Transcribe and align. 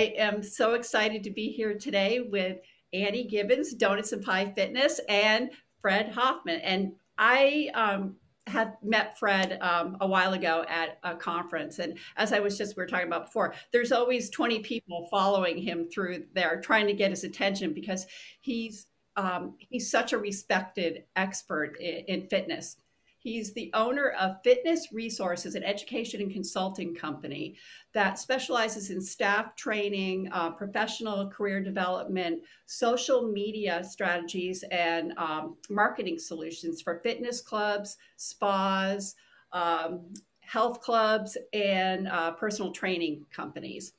I 0.00 0.14
am 0.16 0.42
so 0.42 0.72
excited 0.72 1.22
to 1.24 1.30
be 1.30 1.48
here 1.50 1.74
today 1.76 2.20
with 2.20 2.56
Annie 2.94 3.24
Gibbons, 3.24 3.74
Donuts 3.74 4.12
and 4.12 4.24
Pie 4.24 4.50
Fitness, 4.56 4.98
and 5.10 5.50
Fred 5.82 6.10
Hoffman. 6.10 6.58
And 6.60 6.92
I 7.18 7.68
um, 7.74 8.16
had 8.46 8.78
met 8.82 9.18
Fred 9.18 9.58
um, 9.60 9.98
a 10.00 10.06
while 10.06 10.32
ago 10.32 10.64
at 10.70 10.98
a 11.02 11.14
conference. 11.14 11.80
And 11.80 11.98
as 12.16 12.32
I 12.32 12.40
was 12.40 12.56
just, 12.56 12.78
we 12.78 12.82
were 12.82 12.86
talking 12.86 13.08
about 13.08 13.26
before, 13.26 13.52
there's 13.72 13.92
always 13.92 14.30
20 14.30 14.60
people 14.60 15.06
following 15.10 15.58
him 15.58 15.86
through 15.90 16.24
there 16.32 16.62
trying 16.62 16.86
to 16.86 16.94
get 16.94 17.10
his 17.10 17.24
attention 17.24 17.74
because 17.74 18.06
he's 18.40 18.86
um, 19.16 19.56
he's 19.58 19.90
such 19.90 20.14
a 20.14 20.18
respected 20.18 21.04
expert 21.14 21.78
in, 21.78 22.04
in 22.06 22.26
fitness. 22.28 22.78
He's 23.20 23.52
the 23.52 23.70
owner 23.74 24.12
of 24.18 24.42
Fitness 24.42 24.94
Resources, 24.94 25.54
an 25.54 25.62
education 25.62 26.22
and 26.22 26.32
consulting 26.32 26.94
company 26.94 27.54
that 27.92 28.18
specializes 28.18 28.88
in 28.88 29.02
staff 29.02 29.54
training, 29.56 30.30
uh, 30.32 30.52
professional 30.52 31.28
career 31.28 31.62
development, 31.62 32.40
social 32.64 33.30
media 33.30 33.84
strategies, 33.84 34.64
and 34.70 35.12
um, 35.18 35.56
marketing 35.68 36.18
solutions 36.18 36.80
for 36.80 37.00
fitness 37.04 37.42
clubs, 37.42 37.98
spas, 38.16 39.14
um, 39.52 40.14
health 40.40 40.80
clubs, 40.80 41.36
and 41.52 42.08
uh, 42.08 42.30
personal 42.32 42.72
training 42.72 43.26
companies. 43.30 43.92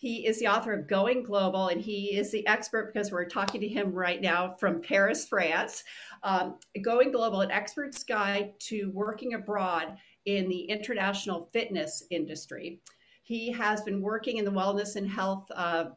He 0.00 0.26
is 0.26 0.38
the 0.38 0.48
author 0.48 0.72
of 0.72 0.88
Going 0.88 1.22
Global, 1.22 1.68
and 1.68 1.78
he 1.78 2.16
is 2.16 2.32
the 2.32 2.46
expert 2.46 2.90
because 2.90 3.12
we're 3.12 3.26
talking 3.26 3.60
to 3.60 3.68
him 3.68 3.92
right 3.92 4.18
now 4.18 4.54
from 4.58 4.80
Paris, 4.80 5.26
France. 5.26 5.84
Um, 6.22 6.56
Going 6.80 7.12
Global, 7.12 7.42
an 7.42 7.50
expert's 7.50 8.02
guide 8.02 8.58
to 8.60 8.90
working 8.94 9.34
abroad 9.34 9.98
in 10.24 10.48
the 10.48 10.62
international 10.62 11.50
fitness 11.52 12.04
industry. 12.10 12.80
He 13.24 13.52
has 13.52 13.82
been 13.82 14.00
working 14.00 14.38
in 14.38 14.46
the 14.46 14.50
wellness 14.50 14.96
and 14.96 15.06
health 15.06 15.46
uh, 15.54 15.90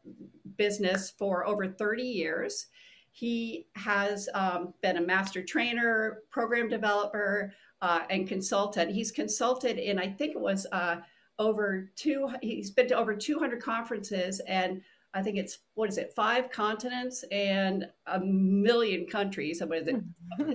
business 0.57 1.13
for 1.17 1.47
over 1.47 1.69
30 1.69 2.03
years. 2.03 2.67
He 3.11 3.67
has 3.75 4.27
um, 4.33 4.73
been 4.81 4.97
a 4.97 5.01
master 5.01 5.41
trainer, 5.41 6.23
program 6.29 6.67
developer, 6.67 7.53
uh, 7.81 8.01
and 8.09 8.27
consultant. 8.27 8.91
He's 8.91 9.11
consulted 9.11 9.77
in, 9.77 9.97
I 9.97 10.09
think 10.09 10.35
it 10.35 10.41
was 10.41 10.67
uh, 10.73 10.97
over 11.39 11.91
two 11.95 12.29
he's 12.41 12.71
been 12.71 12.87
to 12.87 12.95
over 12.95 13.15
200 13.15 13.61
conferences 13.61 14.39
and 14.47 14.81
i 15.13 15.21
think 15.21 15.37
it's 15.37 15.59
what 15.73 15.89
is 15.89 15.97
it 15.97 16.13
five 16.15 16.51
continents 16.51 17.23
and 17.31 17.87
a 18.07 18.19
million 18.19 19.05
countries. 19.05 19.61
What 19.61 19.77
is 19.77 19.87
it? 19.87 19.95
A 20.39 20.45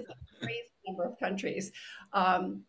crazy 0.40 0.62
number 0.86 1.04
of 1.04 1.18
countries. 1.18 1.72
Um, 2.12 2.62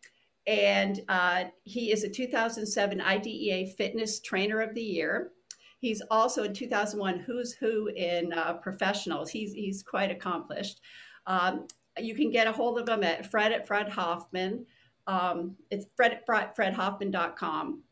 and 0.46 1.00
uh, 1.08 1.44
he 1.64 1.92
is 1.92 2.04
a 2.04 2.08
2007 2.08 3.00
idea 3.00 3.66
fitness 3.76 4.20
trainer 4.20 4.60
of 4.60 4.74
the 4.74 4.82
year. 4.82 5.32
He's 5.78 6.02
also 6.10 6.44
in 6.44 6.52
2001 6.52 7.20
who's 7.20 7.52
who 7.52 7.88
in 7.88 8.32
uh, 8.32 8.54
professionals. 8.54 9.30
He's, 9.30 9.52
he's 9.52 9.82
quite 9.82 10.10
accomplished. 10.10 10.80
Um, 11.26 11.66
you 11.98 12.14
can 12.14 12.30
get 12.30 12.46
a 12.46 12.52
hold 12.52 12.78
of 12.78 12.88
him 12.88 13.04
at 13.04 13.30
fred 13.30 13.52
at 13.52 13.66
fred 13.66 13.88
hoffman. 13.88 14.66
Um, 15.06 15.56
it's 15.70 15.86
fred 15.96 16.20
at 16.28 16.56
fredhoffman.com 16.56 17.82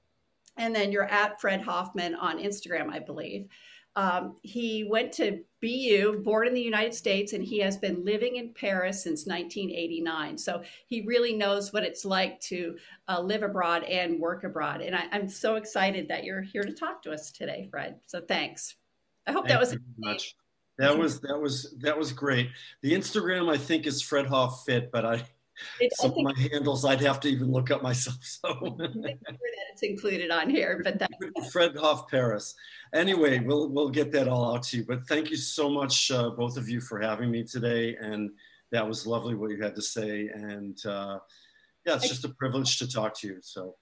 and 0.59 0.75
then 0.75 0.92
you're 0.92 1.05
at 1.05 1.41
Fred 1.41 1.62
Hoffman 1.62 2.14
on 2.14 2.39
Instagram, 2.39 2.91
I 2.91 2.98
believe. 2.98 3.48
Um, 3.97 4.37
he 4.42 4.84
went 4.84 5.11
to 5.14 5.41
BU, 5.61 6.23
born 6.23 6.47
in 6.47 6.55
the 6.55 6.61
United 6.61 6.95
States, 6.95 7.33
and 7.33 7.42
he 7.42 7.59
has 7.59 7.77
been 7.77 8.05
living 8.05 8.37
in 8.37 8.55
Paris 8.55 9.03
since 9.03 9.27
1989. 9.27 10.39
So 10.39 10.62
he 10.86 11.01
really 11.03 11.34
knows 11.34 11.73
what 11.73 11.83
it's 11.83 12.05
like 12.05 12.39
to 12.42 12.77
uh, 13.09 13.20
live 13.20 13.42
abroad 13.42 13.83
and 13.83 14.20
work 14.20 14.45
abroad. 14.45 14.83
And 14.83 14.95
I, 14.95 15.07
am 15.11 15.29
so 15.29 15.57
excited 15.57 16.07
that 16.08 16.23
you're 16.23 16.42
here 16.42 16.63
to 16.63 16.73
talk 16.73 17.02
to 17.02 17.11
us 17.11 17.33
today, 17.33 17.67
Fred. 17.73 17.97
So 18.07 18.20
thanks. 18.20 18.77
I 19.27 19.33
hope 19.33 19.48
Thank 19.48 19.61
that 19.61 19.61
was 19.61 19.77
much. 19.98 20.36
That 20.79 20.97
was 20.97 21.18
that 21.20 21.36
was 21.36 21.74
that 21.80 21.98
was 21.98 22.13
great. 22.13 22.51
The 22.83 22.92
Instagram 22.92 23.52
I 23.52 23.58
think 23.58 23.85
is 23.85 24.01
Fred 24.01 24.27
Hoff 24.27 24.64
Fit, 24.64 24.92
but 24.92 25.05
I 25.05 25.24
it, 25.80 25.92
some 25.96 26.13
of 26.13 26.19
my 26.19 26.35
handles 26.51 26.85
I'd 26.85 27.01
have 27.01 27.20
to 27.20 27.29
even 27.29 27.51
look 27.51 27.70
up 27.70 27.83
myself. 27.83 28.17
So 28.23 28.48
that 28.79 29.19
it's 29.73 29.83
included 29.83 30.30
on 30.30 30.51
here, 30.51 30.80
but 30.85 30.98
that 30.98 31.11
Fred 31.51 31.77
Hoff 31.77 32.08
Paris. 32.08 32.55
Anyway, 32.95 33.41
we'll 33.41 33.68
we'll 33.68 33.91
get 33.91 34.13
that 34.13 34.29
all 34.29 34.55
out 34.55 34.63
to 34.64 34.79
you. 34.79 34.85
But 34.85 35.07
thank 35.08 35.30
you 35.30 35.36
so 35.36 35.68
much, 35.68 36.11
uh, 36.11 36.30
both 36.30 36.57
of 36.57 36.68
you, 36.68 36.80
for 36.80 37.01
having 37.01 37.30
me 37.30 37.45
today. 37.45 37.97
And 37.97 38.30
that 38.70 38.86
was 38.86 39.07
lovely 39.07 39.35
what 39.35 39.51
you 39.51 39.63
had 39.63 39.74
to 39.74 39.83
say. 39.83 40.29
And 40.33 40.79
uh, 40.86 41.18
yeah, 41.85 41.97
it's 41.97 42.08
just 42.08 42.24
a 42.24 42.30
privilege 42.30 42.79
to 42.79 42.91
talk 42.91 43.18
to 43.20 43.27
you. 43.29 43.39
So. 43.41 43.77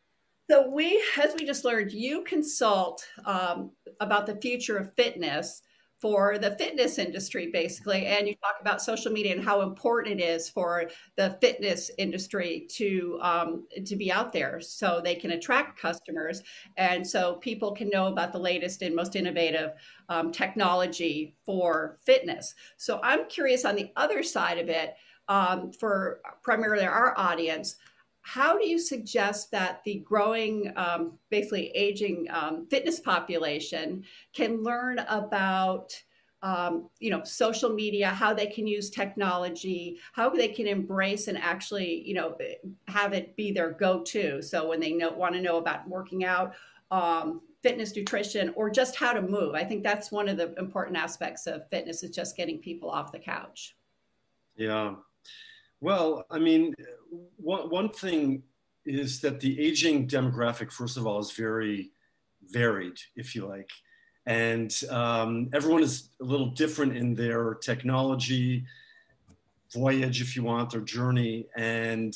So 0.49 0.71
we, 0.71 1.03
as 1.21 1.35
we 1.37 1.45
just 1.45 1.65
learned, 1.65 1.91
you 1.91 2.23
consult 2.23 3.05
um, 3.25 3.73
about 4.01 4.27
the 4.27 4.37
future 4.37 4.77
of 4.77 4.95
fitness 4.95 5.61
for 5.99 6.39
the 6.39 6.55
fitness 6.57 6.99
industry, 6.99 7.51
basically. 7.53 8.07
And 8.07 8.29
you 8.29 8.35
talk 8.37 8.57
about 8.61 8.83
social 8.83 9.11
media 9.11 9.35
and 9.35 9.43
how 9.43 9.63
important 9.63 10.21
it 10.21 10.25
is 10.25 10.49
for 10.49 10.91
the 11.17 11.39
fitness 11.41 11.91
industry 11.97 12.67
to 12.73 13.19
um, 13.23 13.67
to 13.87 13.97
be 13.97 14.13
out 14.13 14.33
there, 14.33 14.61
so 14.61 15.01
they 15.03 15.15
can 15.15 15.31
attract 15.31 15.81
customers, 15.81 16.43
and 16.77 17.07
so 17.07 17.37
people 17.37 17.73
can 17.73 17.89
know 17.89 18.07
about 18.07 18.33
the 18.33 18.39
latest 18.39 18.83
and 18.83 18.95
most 18.95 19.17
innovative 19.17 19.71
um, 20.09 20.33
technology 20.33 21.35
for 21.45 21.97
fitness. 22.05 22.55
So 22.77 23.01
I'm 23.03 23.27
curious 23.29 23.65
on 23.65 23.77
the 23.77 23.91
other 23.97 24.23
side 24.23 24.59
of 24.59 24.69
it, 24.69 24.95
um, 25.29 25.73
for 25.73 26.21
primarily 26.43 26.85
our 26.85 27.19
audience 27.19 27.77
how 28.27 28.59
do 28.59 28.67
you 28.67 28.77
suggest 28.77 29.53
that 29.53 29.83
the 29.85 30.01
growing, 30.01 30.73
um, 30.75 31.13
basically 31.31 31.69
aging 31.77 32.27
um, 32.31 32.67
fitness 32.69 32.99
population 32.99 34.03
can 34.33 34.65
learn 34.65 34.99
about, 34.99 35.93
um, 36.43 36.91
you 36.99 37.09
know, 37.09 37.23
social 37.23 37.71
media, 37.71 38.09
how 38.09 38.35
they 38.35 38.47
can 38.49 38.67
use 38.67 38.91
technology, 38.91 40.01
how 40.13 40.29
they 40.29 40.49
can 40.49 40.67
embrace 40.67 41.29
and 41.29 41.39
actually, 41.39 42.03
you 42.05 42.15
know, 42.15 42.37
have 42.89 43.13
it 43.13 43.37
be 43.37 43.53
their 43.53 43.71
go-to. 43.71 44.43
So 44.43 44.67
when 44.67 44.81
they 44.81 44.93
know, 44.93 45.11
want 45.11 45.37
to 45.37 45.41
know 45.41 45.59
about 45.59 45.89
working 45.89 46.25
out, 46.25 46.53
um, 46.91 47.43
fitness, 47.63 47.95
nutrition, 47.95 48.53
or 48.57 48.69
just 48.71 48.97
how 48.97 49.13
to 49.13 49.23
move, 49.23 49.55
I 49.55 49.63
think 49.63 49.85
that's 49.85 50.11
one 50.11 50.29
of 50.29 50.37
the 50.37 50.53
important 50.59 50.97
aspects 50.97 51.47
of 51.47 51.71
fitness 51.71 52.03
is 52.03 52.11
just 52.11 52.37
getting 52.37 52.59
people 52.59 52.91
off 52.91 53.13
the 53.13 53.21
couch. 53.21 53.77
Yeah, 54.57 54.97
well, 55.87 56.27
I 56.33 56.41
mean, 56.41 56.75
one, 57.37 57.71
one 57.71 57.91
thing 57.91 58.43
is 58.85 59.21
that 59.21 59.39
the 59.39 59.53
aging 59.61 60.09
demographic, 60.09 60.73
first 60.73 60.97
of 60.97 61.07
all, 61.07 61.21
is 61.21 61.31
very 61.31 61.93
varied, 62.51 62.99
if 63.15 63.37
you 63.37 63.47
like. 63.47 63.71
And 64.27 64.77
um, 64.91 65.49
everyone 65.53 65.85
is 65.85 66.09
a 66.21 66.25
little 66.25 66.49
different 66.49 66.97
in 66.97 67.15
their 67.15 67.55
technology 67.55 68.65
voyage, 69.73 70.21
if 70.21 70.35
you 70.35 70.43
want, 70.43 70.71
their 70.71 70.81
journey. 70.81 71.47
And 71.57 72.13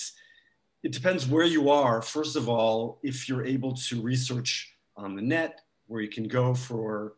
it 0.83 0.91
depends 0.91 1.29
where 1.29 1.47
you 1.47 1.71
are. 1.71 2.03
First 2.03 2.35
of 2.35 2.49
all, 2.49 2.99
if 3.05 3.29
you're 3.29 3.47
able 3.47 3.75
to 3.75 4.03
research 4.03 4.75
on 4.97 5.15
the 5.15 5.23
net, 5.23 5.61
where 5.87 6.01
you 6.01 6.09
can 6.09 6.27
go 6.27 6.55
for 6.55 7.13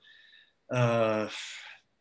uh, 0.70 1.28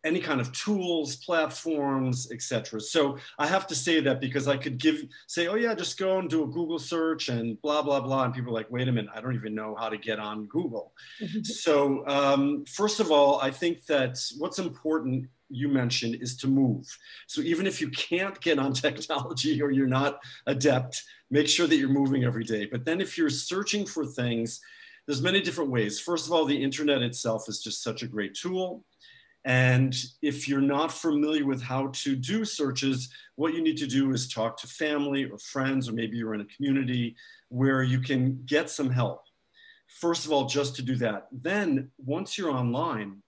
any 0.04 0.20
kind 0.20 0.42
of 0.42 0.52
tools, 0.52 1.16
platforms, 1.18 2.32
etc. 2.32 2.80
So 2.82 3.18
I 3.38 3.48
have 3.48 3.68
to 3.68 3.76
say 3.76 4.00
that 4.02 4.20
because 4.20 4.48
I 4.48 4.58
could 4.58 4.78
give 4.78 5.04
say, 5.28 5.48
oh 5.48 5.56
yeah, 5.56 5.74
just 5.76 6.00
go 6.00 6.20
and 6.20 6.30
do 6.30 6.44
a 6.44 6.48
Google 6.48 6.80
search 6.80 7.30
and 7.30 7.62
blah 7.62 7.82
blah 7.82 8.02
blah, 8.02 8.26
and 8.26 8.34
people 8.34 8.52
are 8.52 8.56
like, 8.56 8.72
wait 8.72 8.88
a 8.88 8.92
minute, 8.92 9.12
I 9.14 9.22
don't 9.22 9.36
even 9.36 9.56
know 9.56 9.76
how 9.76 9.90
to 9.90 9.98
get 9.98 10.20
on 10.20 10.46
Google. 10.46 10.94
Mm-hmm. 11.22 11.44
so 11.44 12.08
um, 12.08 12.66
first 12.66 13.00
of 13.00 13.12
all, 13.12 13.40
I 13.42 13.52
think 13.52 13.86
that 13.86 14.20
what's 14.38 14.60
important 14.60 15.28
you 15.52 15.68
mentioned 15.68 16.16
is 16.22 16.38
to 16.38 16.48
move. 16.48 16.88
So 17.28 17.42
even 17.42 17.68
if 17.68 17.82
you 17.82 17.90
can't 17.90 18.40
get 18.42 18.58
on 18.58 18.74
technology 18.88 19.62
or 19.62 19.72
you're 19.72 19.88
not 19.88 20.20
adept, 20.48 21.04
make 21.30 21.48
sure 21.48 21.68
that 21.68 21.76
you're 21.76 21.90
moving 21.90 22.24
every 22.24 22.44
day. 22.44 22.66
But 22.66 22.86
then 22.86 23.02
if 23.02 23.18
you're 23.18 23.30
searching 23.30 23.86
for 23.86 24.06
things, 24.06 24.62
there's 25.06 25.22
many 25.22 25.42
different 25.42 25.72
ways. 25.72 26.00
First 26.00 26.28
of 26.28 26.34
all, 26.34 26.46
the 26.46 26.64
internet 26.64 27.02
itself 27.02 27.50
is 27.50 27.62
just 27.62 27.84
such 27.84 28.04
a 28.04 28.08
great 28.08 28.34
tool. 28.34 28.86
And 29.44 29.96
if 30.22 30.48
you're 30.48 30.62
not 30.62 30.92
familiar 30.92 31.46
with 31.46 31.62
how 31.64 31.88
to 31.88 32.16
do 32.16 32.46
searches, 32.46 33.10
what 33.36 33.54
you 33.54 33.62
need 33.62 33.78
to 33.78 33.88
do 33.88 34.12
is 34.12 34.32
talk 34.32 34.58
to 34.58 34.68
family 34.68 35.26
or 35.26 35.38
friends, 35.40 35.90
or 35.90 35.94
maybe 35.94 36.18
you're 36.18 36.36
in 36.36 36.42
a 36.42 36.56
community 36.56 37.16
where 37.50 37.82
you 37.82 38.00
can 38.00 38.44
get 38.46 38.70
some 38.70 38.90
help. 38.90 39.24
First 39.88 40.26
of 40.26 40.32
all, 40.32 40.46
just 40.46 40.76
to 40.76 40.84
do 40.84 40.96
that. 40.98 41.28
Then, 41.32 41.90
once 41.98 42.38
you're 42.38 42.52
online, 42.52 43.24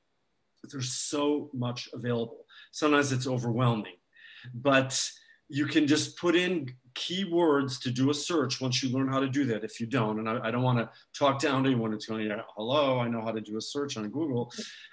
there's 0.72 0.94
so 0.94 1.50
much 1.54 1.90
available. 1.94 2.46
Sometimes 2.72 3.12
it's 3.12 3.28
overwhelming, 3.28 3.98
but 4.54 5.12
you 5.50 5.66
can 5.66 5.88
just 5.88 6.18
put 6.18 6.36
in 6.36 6.74
keywords 6.96 7.82
to 7.82 7.92
do 7.92 8.10
a 8.10 8.14
search 8.14 8.62
once 8.62 8.82
you 8.82 8.96
learn 8.96 9.08
how 9.08 9.20
to 9.20 9.28
do 9.28 9.46
that. 9.46 9.64
If 9.64 9.80
you 9.80 9.88
don't, 9.88 10.20
and 10.20 10.30
I, 10.30 10.48
I 10.48 10.52
don't 10.52 10.64
want 10.64 10.80
to 10.80 10.90
talk 11.18 11.40
down 11.40 11.64
to 11.64 11.70
anyone 11.70 11.92
who's 11.92 12.06
going, 12.06 12.30
hello, 12.56 13.00
I 13.00 13.10
know 13.10 13.22
how 13.22 13.32
to 13.32 13.42
do 13.42 13.58
a 13.58 13.62
search 13.62 13.98
on 13.98 14.08
Google. 14.10 14.52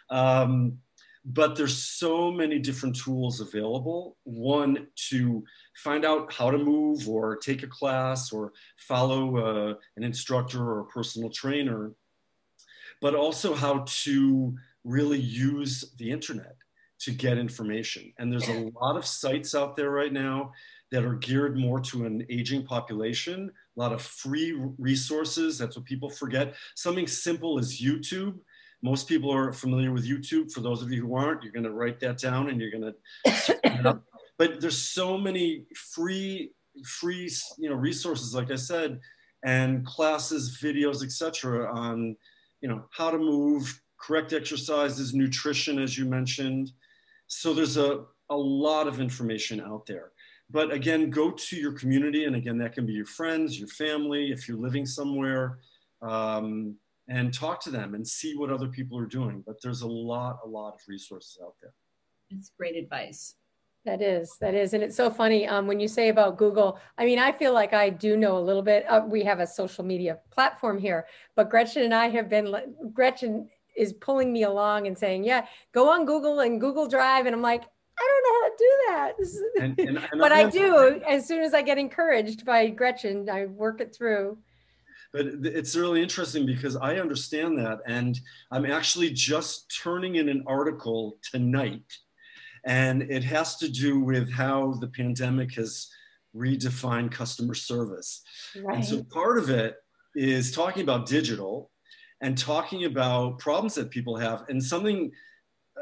Um, 0.08 0.78
but 1.24 1.54
there's 1.54 1.76
so 1.76 2.30
many 2.30 2.58
different 2.58 2.96
tools 2.96 3.40
available 3.40 4.16
one 4.24 4.86
to 4.94 5.44
find 5.76 6.04
out 6.04 6.32
how 6.32 6.50
to 6.50 6.56
move 6.56 7.08
or 7.08 7.36
take 7.36 7.62
a 7.62 7.66
class 7.66 8.32
or 8.32 8.52
follow 8.76 9.36
uh, 9.36 9.74
an 9.96 10.02
instructor 10.02 10.62
or 10.62 10.80
a 10.80 10.86
personal 10.86 11.28
trainer 11.30 11.92
but 13.00 13.14
also 13.14 13.54
how 13.54 13.84
to 13.86 14.54
really 14.84 15.18
use 15.18 15.92
the 15.98 16.10
internet 16.10 16.56
to 17.00 17.10
get 17.10 17.38
information. 17.38 18.12
And 18.18 18.30
there's 18.30 18.48
a 18.48 18.70
lot 18.80 18.96
of 18.96 19.06
sites 19.06 19.54
out 19.54 19.74
there 19.74 19.90
right 19.90 20.12
now 20.12 20.52
that 20.90 21.04
are 21.04 21.14
geared 21.14 21.56
more 21.56 21.80
to 21.80 22.04
an 22.04 22.26
aging 22.28 22.64
population, 22.64 23.50
a 23.76 23.80
lot 23.80 23.92
of 23.92 24.02
free 24.02 24.52
resources. 24.78 25.56
That's 25.56 25.76
what 25.76 25.86
people 25.86 26.10
forget. 26.10 26.54
Something 26.74 27.06
simple 27.06 27.58
as 27.58 27.80
YouTube. 27.80 28.38
Most 28.82 29.08
people 29.08 29.32
are 29.32 29.52
familiar 29.52 29.92
with 29.92 30.08
YouTube. 30.08 30.52
For 30.52 30.60
those 30.60 30.82
of 30.82 30.90
you 30.90 31.06
who 31.06 31.14
aren't, 31.14 31.42
you're 31.42 31.52
going 31.52 31.64
to 31.64 31.72
write 31.72 32.00
that 32.00 32.18
down 32.18 32.48
and 32.48 32.60
you're 32.60 32.70
going 32.70 32.94
to. 33.24 34.00
but 34.38 34.60
there's 34.60 34.78
so 34.78 35.18
many 35.18 35.66
free, 35.74 36.52
free, 36.84 37.30
you 37.58 37.68
know, 37.68 37.76
resources. 37.76 38.34
Like 38.34 38.50
I 38.50 38.56
said, 38.56 39.00
and 39.44 39.84
classes, 39.86 40.58
videos, 40.62 41.02
etc. 41.02 41.70
on, 41.72 42.16
you 42.60 42.68
know, 42.68 42.84
how 42.90 43.10
to 43.10 43.18
move, 43.18 43.80
correct 43.98 44.32
exercises, 44.32 45.14
nutrition, 45.14 45.78
as 45.78 45.96
you 45.96 46.04
mentioned. 46.04 46.72
So 47.26 47.54
there's 47.54 47.76
a, 47.76 48.04
a 48.30 48.36
lot 48.36 48.86
of 48.86 49.00
information 49.00 49.60
out 49.60 49.86
there. 49.86 50.12
But 50.50 50.72
again, 50.72 51.10
go 51.10 51.30
to 51.30 51.56
your 51.56 51.72
community. 51.72 52.24
And 52.24 52.34
again, 52.34 52.58
that 52.58 52.72
can 52.72 52.84
be 52.86 52.92
your 52.92 53.06
friends, 53.06 53.58
your 53.58 53.68
family, 53.68 54.32
if 54.32 54.48
you're 54.48 54.58
living 54.58 54.84
somewhere, 54.84 55.58
um, 56.02 56.76
and 57.10 57.34
talk 57.34 57.60
to 57.60 57.70
them 57.70 57.94
and 57.94 58.06
see 58.06 58.36
what 58.36 58.50
other 58.50 58.68
people 58.68 58.96
are 58.96 59.04
doing. 59.04 59.42
But 59.44 59.56
there's 59.60 59.82
a 59.82 59.88
lot, 59.88 60.38
a 60.44 60.48
lot 60.48 60.74
of 60.74 60.80
resources 60.88 61.38
out 61.44 61.54
there. 61.60 61.74
It's 62.30 62.52
great 62.56 62.76
advice. 62.76 63.34
That 63.84 64.00
is, 64.00 64.36
that 64.40 64.54
is. 64.54 64.74
And 64.74 64.84
it's 64.84 64.94
so 64.94 65.10
funny 65.10 65.48
um, 65.48 65.66
when 65.66 65.80
you 65.80 65.88
say 65.88 66.10
about 66.10 66.38
Google. 66.38 66.78
I 66.98 67.04
mean, 67.04 67.18
I 67.18 67.32
feel 67.32 67.52
like 67.52 67.72
I 67.72 67.90
do 67.90 68.16
know 68.16 68.38
a 68.38 68.40
little 68.40 68.62
bit. 68.62 68.84
Uh, 68.88 69.02
we 69.06 69.24
have 69.24 69.40
a 69.40 69.46
social 69.46 69.84
media 69.84 70.18
platform 70.30 70.78
here, 70.78 71.06
but 71.34 71.50
Gretchen 71.50 71.82
and 71.82 71.94
I 71.94 72.08
have 72.10 72.28
been, 72.28 72.54
Gretchen 72.92 73.48
is 73.76 73.94
pulling 73.94 74.32
me 74.32 74.44
along 74.44 74.86
and 74.86 74.96
saying, 74.96 75.24
yeah, 75.24 75.46
go 75.72 75.90
on 75.90 76.04
Google 76.04 76.40
and 76.40 76.60
Google 76.60 76.86
Drive. 76.86 77.26
And 77.26 77.34
I'm 77.34 77.42
like, 77.42 77.64
I 77.98 78.06
don't 78.06 78.22
know 78.24 78.40
how 78.40 78.48
to 78.48 78.54
do 78.58 78.76
that. 78.86 79.14
And, 79.60 79.78
and, 79.78 79.98
and 80.12 80.20
but 80.20 80.32
I 80.32 80.48
do 80.48 81.02
as 81.06 81.26
soon 81.26 81.42
as 81.42 81.52
I 81.52 81.60
get 81.60 81.76
encouraged 81.76 82.46
by 82.46 82.68
Gretchen, 82.68 83.28
I 83.28 83.46
work 83.46 83.80
it 83.80 83.94
through. 83.94 84.38
But 85.12 85.26
it's 85.26 85.74
really 85.74 86.02
interesting 86.02 86.46
because 86.46 86.76
I 86.76 86.96
understand 86.96 87.58
that. 87.58 87.80
And 87.86 88.18
I'm 88.50 88.64
actually 88.64 89.10
just 89.10 89.74
turning 89.82 90.16
in 90.16 90.28
an 90.28 90.44
article 90.46 91.18
tonight 91.30 91.82
and 92.64 93.02
it 93.02 93.24
has 93.24 93.56
to 93.56 93.68
do 93.68 94.00
with 94.00 94.30
how 94.30 94.74
the 94.80 94.88
pandemic 94.88 95.54
has 95.54 95.88
redefined 96.34 97.10
customer 97.10 97.54
service. 97.54 98.22
Right. 98.62 98.76
And 98.76 98.84
so 98.84 99.02
part 99.04 99.38
of 99.38 99.50
it 99.50 99.76
is 100.14 100.52
talking 100.52 100.82
about 100.82 101.06
digital 101.06 101.70
and 102.20 102.36
talking 102.36 102.84
about 102.84 103.38
problems 103.38 103.74
that 103.76 103.90
people 103.90 104.16
have 104.16 104.44
and 104.48 104.62
something 104.62 105.10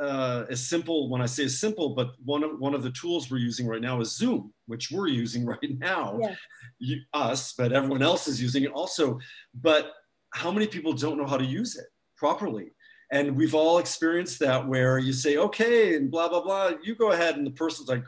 uh, 0.00 0.44
as 0.48 0.66
simple 0.66 1.08
when 1.08 1.20
I 1.20 1.26
say 1.26 1.44
as 1.44 1.58
simple, 1.58 1.90
but 1.90 2.12
one 2.24 2.42
of 2.44 2.58
one 2.58 2.74
of 2.74 2.82
the 2.82 2.90
tools 2.90 3.30
we're 3.30 3.38
using 3.38 3.66
right 3.66 3.80
now 3.80 4.00
is 4.00 4.16
Zoom, 4.16 4.52
which 4.66 4.90
we're 4.90 5.08
using 5.08 5.44
right 5.54 5.78
now, 5.78 6.18
yeah. 6.20 6.34
you, 6.78 7.00
us, 7.12 7.52
but 7.52 7.72
everyone 7.72 8.02
else 8.02 8.28
is 8.28 8.40
using 8.40 8.64
it 8.64 8.72
also. 8.72 9.18
But 9.54 9.92
how 10.30 10.50
many 10.50 10.66
people 10.66 10.92
don't 10.92 11.18
know 11.18 11.26
how 11.26 11.36
to 11.36 11.44
use 11.44 11.76
it 11.76 11.86
properly? 12.16 12.72
And 13.10 13.36
we've 13.36 13.54
all 13.54 13.78
experienced 13.78 14.38
that 14.40 14.68
where 14.68 14.98
you 14.98 15.12
say, 15.12 15.38
okay, 15.38 15.96
and 15.96 16.10
blah, 16.10 16.28
blah, 16.28 16.42
blah, 16.42 16.72
you 16.82 16.94
go 16.94 17.12
ahead. 17.12 17.36
And 17.36 17.46
the 17.46 17.50
person's 17.50 17.88
like, 17.88 18.04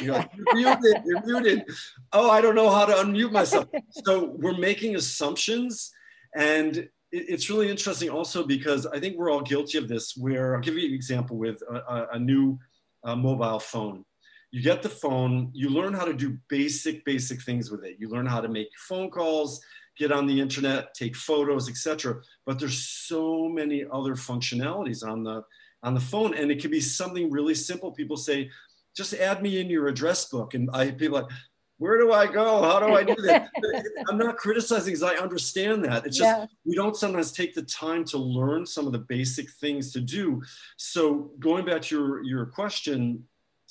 you're, 0.00 0.14
like, 0.14 0.30
you're 0.54 0.54
muted, 0.54 1.02
you're 1.04 1.26
muted. 1.26 1.64
Oh, 2.12 2.30
I 2.30 2.40
don't 2.40 2.54
know 2.54 2.70
how 2.70 2.86
to 2.86 2.92
unmute 2.92 3.32
myself. 3.32 3.66
So 4.04 4.36
we're 4.38 4.56
making 4.56 4.94
assumptions. 4.94 5.90
And 6.36 6.88
it's 7.10 7.48
really 7.48 7.70
interesting 7.70 8.10
also 8.10 8.44
because 8.44 8.86
I 8.86 9.00
think 9.00 9.16
we're 9.16 9.30
all 9.30 9.40
guilty 9.40 9.78
of 9.78 9.88
this. 9.88 10.16
Where 10.16 10.54
I'll 10.54 10.60
give 10.60 10.76
you 10.76 10.88
an 10.88 10.94
example 10.94 11.36
with 11.36 11.62
a, 11.62 12.08
a 12.12 12.18
new 12.18 12.58
uh, 13.04 13.16
mobile 13.16 13.58
phone. 13.58 14.04
You 14.50 14.62
get 14.62 14.82
the 14.82 14.88
phone, 14.88 15.50
you 15.52 15.68
learn 15.68 15.92
how 15.92 16.04
to 16.04 16.14
do 16.14 16.38
basic, 16.48 17.04
basic 17.04 17.42
things 17.42 17.70
with 17.70 17.84
it. 17.84 17.96
You 17.98 18.08
learn 18.08 18.26
how 18.26 18.40
to 18.40 18.48
make 18.48 18.68
phone 18.88 19.10
calls, 19.10 19.60
get 19.98 20.12
on 20.12 20.26
the 20.26 20.40
internet, 20.40 20.94
take 20.94 21.16
photos, 21.16 21.68
etc. 21.68 22.16
But 22.46 22.58
there's 22.58 22.78
so 22.78 23.48
many 23.48 23.84
other 23.92 24.14
functionalities 24.14 25.06
on 25.06 25.22
the 25.22 25.42
on 25.82 25.94
the 25.94 26.00
phone, 26.00 26.34
and 26.34 26.50
it 26.50 26.60
can 26.60 26.70
be 26.70 26.80
something 26.80 27.30
really 27.30 27.54
simple. 27.54 27.92
People 27.92 28.16
say, 28.16 28.50
"Just 28.96 29.14
add 29.14 29.42
me 29.42 29.60
in 29.60 29.70
your 29.70 29.88
address 29.88 30.28
book," 30.28 30.54
and 30.54 30.68
I 30.72 30.90
people 30.90 31.20
like, 31.20 31.30
"Where 31.78 31.98
do 31.98 32.12
I 32.12 32.26
go? 32.26 32.62
How 32.62 32.78
do 32.80 32.94
I 32.94 33.02
do 33.02 33.16
that?" 33.22 33.50
I'm 34.08 34.18
not 34.18 34.36
criticizing 34.36 34.92
because 34.92 35.02
I 35.02 35.14
understand 35.14 35.84
that. 35.84 36.06
It's 36.06 36.18
just 36.18 36.38
yeah. 36.40 36.46
we 36.64 36.74
don't 36.74 36.96
sometimes 36.96 37.32
take 37.32 37.54
the 37.54 37.62
time 37.62 38.04
to 38.06 38.18
learn 38.18 38.66
some 38.66 38.86
of 38.86 38.92
the 38.92 38.98
basic 38.98 39.50
things 39.50 39.92
to 39.92 40.00
do. 40.00 40.42
So 40.76 41.30
going 41.38 41.64
back 41.64 41.82
to 41.82 41.96
your 41.96 42.24
your 42.24 42.46
question, 42.46 43.24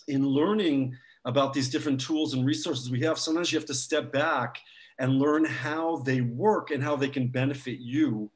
in 0.08 0.26
learning 0.26 0.98
about 1.26 1.54
these 1.54 1.70
different 1.70 2.00
tools 2.00 2.34
and 2.34 2.46
resources 2.46 2.90
we 2.90 3.02
have, 3.02 3.20
sometimes 3.20 3.52
you 3.52 3.60
have 3.60 3.68
to 3.68 3.74
step 3.74 4.12
back 4.12 4.60
and 5.00 5.20
learn 5.20 5.46
how 5.46 5.98
they 5.98 6.22
work 6.22 6.72
and 6.72 6.84
how 6.84 6.96
they 6.96 7.10
can 7.10 7.28
benefit 7.28 7.80
you 7.80 8.32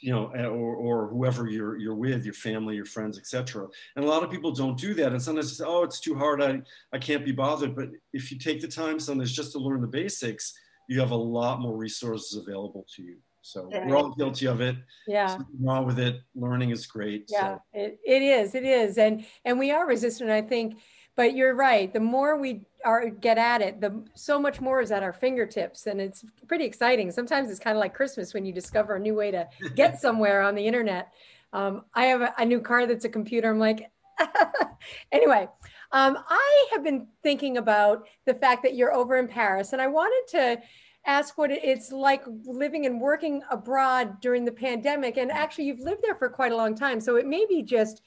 you 0.00 0.12
know 0.12 0.30
eh, 0.30 0.44
or, 0.44 0.74
or 0.76 1.08
whoever 1.08 1.48
you're 1.48 1.76
you're 1.76 1.94
with 1.94 2.24
your 2.24 2.34
family 2.34 2.76
your 2.76 2.84
friends 2.84 3.18
etc 3.18 3.66
and 3.96 4.04
a 4.04 4.08
lot 4.08 4.22
of 4.22 4.30
people 4.30 4.52
don't 4.52 4.78
do 4.78 4.94
that. 4.94 5.12
And 5.12 5.22
sometimes 5.22 5.56
say 5.56 5.64
oh 5.66 5.82
it's 5.82 6.00
too 6.00 6.14
hard. 6.14 6.42
I 6.42 6.62
i 6.92 6.98
can't 6.98 7.24
be 7.24 7.32
bothered. 7.32 7.74
But 7.74 7.90
if 8.12 8.30
you 8.30 8.38
take 8.38 8.60
the 8.60 8.68
time 8.68 8.98
sometimes 8.98 9.32
just 9.32 9.52
to 9.52 9.58
learn 9.58 9.80
the 9.80 9.86
basics 9.86 10.54
you 10.88 11.00
have 11.00 11.12
a 11.12 11.16
lot 11.16 11.60
more 11.60 11.76
resources 11.76 12.36
available 12.36 12.86
to 12.96 13.02
you. 13.02 13.16
So 13.42 13.68
we're 13.86 13.96
all 13.96 14.10
guilty 14.14 14.46
of 14.46 14.60
it. 14.60 14.76
Yeah. 15.06 15.26
Something 15.26 15.64
wrong 15.64 15.84
with 15.84 15.98
it. 15.98 16.20
Learning 16.34 16.70
is 16.70 16.86
great 16.86 17.24
yeah 17.28 17.54
so. 17.54 17.60
it, 17.72 17.98
it 18.04 18.22
is 18.22 18.54
it 18.54 18.64
is. 18.64 18.98
And 18.98 19.24
and 19.44 19.58
we 19.58 19.70
are 19.70 19.86
resistant 19.86 20.30
i 20.30 20.42
think 20.42 20.76
but 21.16 21.34
you're 21.34 21.54
right 21.54 21.92
the 21.92 22.00
more 22.00 22.38
we 22.38 22.62
are 22.84 23.08
get 23.08 23.38
at 23.38 23.60
it 23.60 23.80
the 23.80 24.04
so 24.14 24.38
much 24.38 24.60
more 24.60 24.80
is 24.80 24.90
at 24.90 25.02
our 25.02 25.12
fingertips 25.12 25.86
and 25.86 26.00
it's 26.00 26.24
pretty 26.48 26.64
exciting. 26.64 27.10
Sometimes 27.10 27.50
it's 27.50 27.60
kind 27.60 27.76
of 27.76 27.80
like 27.80 27.94
christmas 27.94 28.34
when 28.34 28.44
you 28.44 28.52
discover 28.52 28.96
a 28.96 29.00
new 29.00 29.14
way 29.14 29.30
to 29.30 29.48
get 29.74 30.00
somewhere 30.00 30.42
on 30.42 30.54
the 30.54 30.66
internet. 30.66 31.12
Um, 31.52 31.84
i 31.94 32.06
have 32.06 32.22
a, 32.22 32.32
a, 32.38 32.46
new 32.46 32.60
car 32.60 32.86
that's 32.86 33.04
a 33.04 33.10
computer 33.10 33.50
i'm 33.50 33.58
like 33.58 33.90
anyway 35.12 35.46
um, 35.92 36.16
i 36.26 36.68
have 36.72 36.82
been 36.82 37.08
thinking 37.22 37.58
about 37.58 38.06
the 38.24 38.32
fact 38.32 38.62
that 38.62 38.74
you're 38.74 38.94
over 38.94 39.18
in 39.18 39.28
paris 39.28 39.74
and 39.74 39.82
i 39.82 39.86
wanted 39.86 40.22
to 40.28 40.62
ask 41.04 41.36
what 41.36 41.50
it's 41.50 41.92
like 41.92 42.24
living 42.46 42.86
and 42.86 42.98
working 42.98 43.42
abroad 43.50 44.18
during 44.22 44.46
the 44.46 44.52
pandemic 44.52 45.18
and 45.18 45.30
actually 45.30 45.64
you've 45.64 45.80
lived 45.80 46.02
there 46.02 46.14
for 46.14 46.30
quite 46.30 46.52
a 46.52 46.56
long 46.56 46.74
time 46.74 47.00
so 47.00 47.16
it 47.16 47.26
may 47.26 47.44
be 47.44 47.62
just 47.62 48.00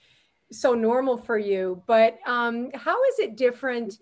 so 0.52 0.74
normal 0.74 1.18
for 1.18 1.38
you 1.38 1.82
but 1.88 2.18
um, 2.26 2.70
how 2.74 3.02
is 3.06 3.20
it 3.20 3.36
different 3.36 3.98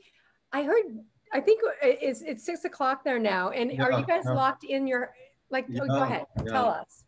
I 0.54 0.64
heard. 0.64 0.86
I 1.34 1.40
think 1.40 1.62
it's 1.82 2.22
it's 2.22 2.46
six 2.46 2.64
o'clock 2.64 3.04
there 3.04 3.18
now. 3.20 3.50
And 3.50 3.72
yeah, 3.72 3.84
are 3.84 4.00
you 4.00 4.06
guys 4.06 4.24
yeah. 4.26 4.34
locked 4.34 4.64
in 4.64 4.86
your 4.86 5.14
like? 5.50 5.66
Yeah, 5.68 5.82
oh, 5.84 5.88
go 5.88 6.04
ahead, 6.04 6.26
tell 6.48 6.68
us. 6.68 7.04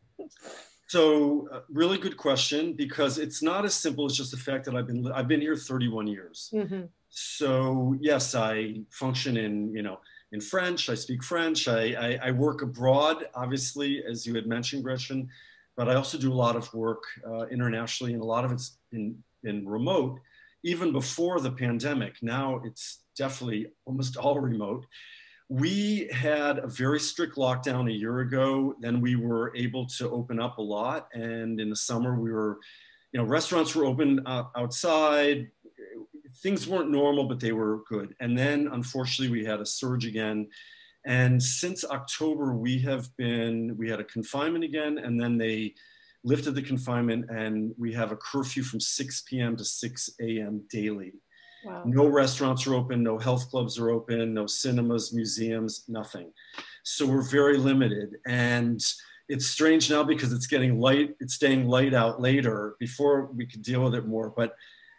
So, 0.87 1.47
uh, 1.51 1.61
really 1.69 1.97
good 1.97 2.17
question 2.17 2.73
because 2.73 3.17
it's 3.17 3.41
not 3.41 3.65
as 3.65 3.73
simple 3.73 4.05
as 4.05 4.15
just 4.15 4.31
the 4.31 4.37
fact 4.37 4.65
that 4.65 4.75
I've 4.75 4.87
been 4.87 5.11
I've 5.11 5.27
been 5.27 5.41
here 5.41 5.55
31 5.55 6.07
years. 6.07 6.49
Mm-hmm. 6.53 6.81
So 7.09 7.95
yes, 7.99 8.33
I 8.33 8.81
function 8.89 9.37
in 9.37 9.73
you 9.75 9.83
know 9.83 9.99
in 10.31 10.41
French. 10.41 10.89
I 10.89 10.95
speak 10.95 11.23
French. 11.23 11.67
I, 11.67 11.93
I, 11.93 12.27
I 12.27 12.31
work 12.31 12.63
abroad, 12.63 13.27
obviously, 13.35 14.03
as 14.03 14.25
you 14.25 14.33
had 14.33 14.47
mentioned, 14.47 14.83
Gretchen. 14.83 15.29
But 15.77 15.89
I 15.89 15.95
also 15.95 16.17
do 16.17 16.31
a 16.31 16.33
lot 16.33 16.55
of 16.55 16.73
work 16.73 17.03
uh, 17.27 17.47
internationally, 17.47 18.13
and 18.13 18.21
a 18.21 18.25
lot 18.25 18.45
of 18.45 18.51
it's 18.51 18.77
in 18.91 19.23
in 19.43 19.67
remote 19.67 20.19
even 20.65 20.91
before 20.91 21.39
the 21.39 21.51
pandemic. 21.51 22.15
Now 22.21 22.59
it's 22.65 23.03
definitely 23.15 23.67
almost 23.85 24.17
all 24.17 24.39
remote. 24.39 24.85
We 25.47 26.09
had 26.11 26.57
a 26.57 26.67
very 26.67 26.99
strict 26.99 27.35
lockdown 27.35 27.87
a 27.87 27.93
year 27.93 28.21
ago. 28.21 28.75
Then 28.79 28.99
we 28.99 29.15
were 29.15 29.55
able 29.55 29.85
to 29.97 30.09
open 30.09 30.39
up 30.39 30.57
a 30.57 30.63
lot. 30.63 31.07
And 31.13 31.61
in 31.61 31.69
the 31.69 31.75
summer, 31.75 32.19
we 32.19 32.31
were, 32.31 32.57
you 33.11 33.19
know, 33.19 33.25
restaurants 33.25 33.75
were 33.75 33.85
open 33.85 34.25
uh, 34.25 34.45
outside. 34.57 35.51
Things 36.37 36.67
weren't 36.67 36.89
normal, 36.89 37.25
but 37.25 37.39
they 37.39 37.51
were 37.51 37.83
good. 37.87 38.15
And 38.19 38.35
then 38.35 38.67
unfortunately, 38.71 39.39
we 39.39 39.45
had 39.45 39.61
a 39.61 39.65
surge 39.67 40.07
again. 40.07 40.47
And 41.05 41.41
since 41.41 41.85
October, 41.85 42.55
we 42.55 42.79
have 42.79 43.15
been, 43.15 43.75
we 43.77 43.89
had 43.89 43.99
a 43.99 44.05
confinement 44.05 44.63
again, 44.63 44.97
and 44.97 45.19
then 45.19 45.37
they 45.37 45.75
lifted 46.25 46.55
the 46.55 46.61
confinement 46.61 47.29
and 47.29 47.73
we 47.77 47.93
have 47.93 48.11
a 48.11 48.17
curfew 48.17 48.63
from 48.63 48.79
6 48.79 49.21
p.m. 49.29 49.55
to 49.55 49.63
6 49.63 50.09
a.m. 50.19 50.63
daily. 50.71 51.13
Wow. 51.63 51.83
No 51.85 52.07
restaurants 52.07 52.65
are 52.67 52.73
open, 52.73 53.03
no 53.03 53.19
health 53.19 53.49
clubs 53.49 53.79
are 53.79 53.91
open, 53.91 54.33
no 54.33 54.47
cinemas, 54.47 55.13
museums, 55.13 55.85
nothing. 55.87 56.31
So 56.83 57.05
we're 57.05 57.21
very 57.21 57.57
limited. 57.57 58.15
And 58.25 58.83
it's 59.29 59.45
strange 59.45 59.89
now 59.89 60.03
because 60.03 60.33
it's 60.33 60.47
getting 60.47 60.79
light, 60.79 61.15
it's 61.19 61.35
staying 61.35 61.67
light 61.67 61.93
out 61.93 62.19
later 62.19 62.75
before 62.79 63.27
we 63.27 63.45
could 63.45 63.61
deal 63.61 63.83
with 63.83 63.95
it 63.95 64.07
more. 64.07 64.33
But 64.35 64.55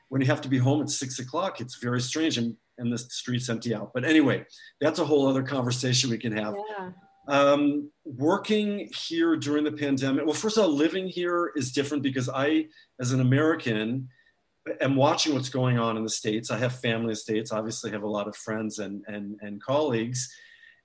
when 0.08 0.20
you 0.20 0.28
have 0.28 0.40
to 0.42 0.48
be 0.48 0.58
home 0.58 0.80
at 0.80 0.90
six 0.90 1.18
o'clock, 1.18 1.60
it's 1.60 1.76
very 1.76 2.00
strange 2.00 2.38
and, 2.38 2.56
and 2.78 2.92
the 2.92 2.98
streets 2.98 3.48
empty 3.48 3.74
out. 3.74 3.92
But 3.94 4.04
anyway, 4.04 4.44
that's 4.80 4.98
a 4.98 5.04
whole 5.04 5.26
other 5.26 5.42
conversation 5.42 6.10
we 6.10 6.18
can 6.18 6.36
have. 6.36 6.54
Yeah. 6.78 6.90
Um, 7.28 7.90
working 8.04 8.88
here 8.94 9.36
during 9.36 9.64
the 9.64 9.72
pandemic, 9.72 10.24
well, 10.24 10.34
first 10.34 10.56
of 10.56 10.64
all, 10.64 10.70
living 10.70 11.08
here 11.08 11.52
is 11.56 11.72
different 11.72 12.02
because 12.02 12.28
I, 12.28 12.66
as 13.00 13.12
an 13.12 13.20
American, 13.20 14.08
am 14.80 14.96
watching 14.96 15.34
what's 15.34 15.48
going 15.48 15.78
on 15.78 15.96
in 15.96 16.02
the 16.02 16.10
States. 16.10 16.50
I 16.50 16.58
have 16.58 16.80
family 16.80 17.04
in 17.04 17.10
the 17.10 17.16
States, 17.16 17.52
obviously 17.52 17.90
have 17.90 18.02
a 18.02 18.08
lot 18.08 18.28
of 18.28 18.36
friends 18.36 18.78
and, 18.78 19.04
and, 19.06 19.38
and 19.40 19.62
colleagues. 19.62 20.32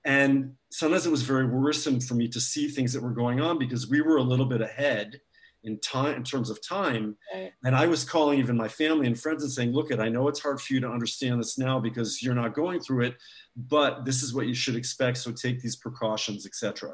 And 0.04 0.54
sometimes 0.70 1.06
it 1.06 1.10
was 1.10 1.22
very 1.22 1.46
worrisome 1.46 2.00
for 2.00 2.14
me 2.14 2.28
to 2.28 2.40
see 2.40 2.68
things 2.68 2.92
that 2.92 3.02
were 3.02 3.10
going 3.10 3.40
on 3.40 3.58
because 3.58 3.88
we 3.88 4.00
were 4.00 4.16
a 4.16 4.22
little 4.22 4.46
bit 4.46 4.60
ahead 4.60 5.20
in 5.64 5.78
time 5.78 6.16
in 6.16 6.24
terms 6.24 6.50
of 6.50 6.66
time 6.66 7.16
right. 7.34 7.52
and 7.64 7.74
i 7.74 7.86
was 7.86 8.04
calling 8.04 8.38
even 8.38 8.56
my 8.56 8.68
family 8.68 9.06
and 9.06 9.18
friends 9.18 9.42
and 9.42 9.52
saying 9.52 9.72
look 9.72 9.90
at 9.90 10.00
i 10.00 10.08
know 10.08 10.28
it's 10.28 10.40
hard 10.40 10.60
for 10.60 10.74
you 10.74 10.80
to 10.80 10.88
understand 10.88 11.40
this 11.40 11.58
now 11.58 11.78
because 11.78 12.22
you're 12.22 12.34
not 12.34 12.54
going 12.54 12.80
through 12.80 13.04
it 13.04 13.16
but 13.56 14.04
this 14.04 14.22
is 14.22 14.34
what 14.34 14.46
you 14.46 14.54
should 14.54 14.76
expect 14.76 15.18
so 15.18 15.30
take 15.30 15.60
these 15.60 15.76
precautions 15.76 16.46
etc 16.46 16.92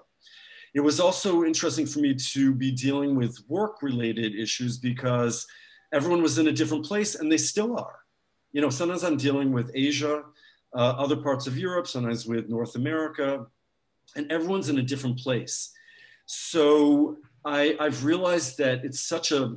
it 0.74 0.80
was 0.80 1.00
also 1.00 1.44
interesting 1.44 1.86
for 1.86 2.00
me 2.00 2.14
to 2.14 2.54
be 2.54 2.70
dealing 2.70 3.16
with 3.16 3.38
work 3.48 3.80
related 3.82 4.34
issues 4.34 4.76
because 4.76 5.46
everyone 5.92 6.22
was 6.22 6.38
in 6.38 6.48
a 6.48 6.52
different 6.52 6.84
place 6.84 7.14
and 7.14 7.32
they 7.32 7.38
still 7.38 7.78
are 7.78 8.00
you 8.52 8.60
know 8.60 8.70
sometimes 8.70 9.02
i'm 9.02 9.16
dealing 9.16 9.52
with 9.52 9.70
asia 9.74 10.22
uh, 10.74 10.94
other 10.98 11.16
parts 11.16 11.46
of 11.46 11.56
Europe, 11.56 11.86
sometimes 11.86 12.26
with 12.26 12.48
North 12.48 12.74
America, 12.74 13.46
and 14.16 14.30
everyone's 14.30 14.68
in 14.68 14.78
a 14.78 14.82
different 14.82 15.18
place. 15.18 15.72
So 16.26 17.16
I, 17.48 17.76
have 17.80 18.04
realized 18.04 18.58
that 18.58 18.84
it's 18.84 19.00
such 19.00 19.32
a 19.32 19.56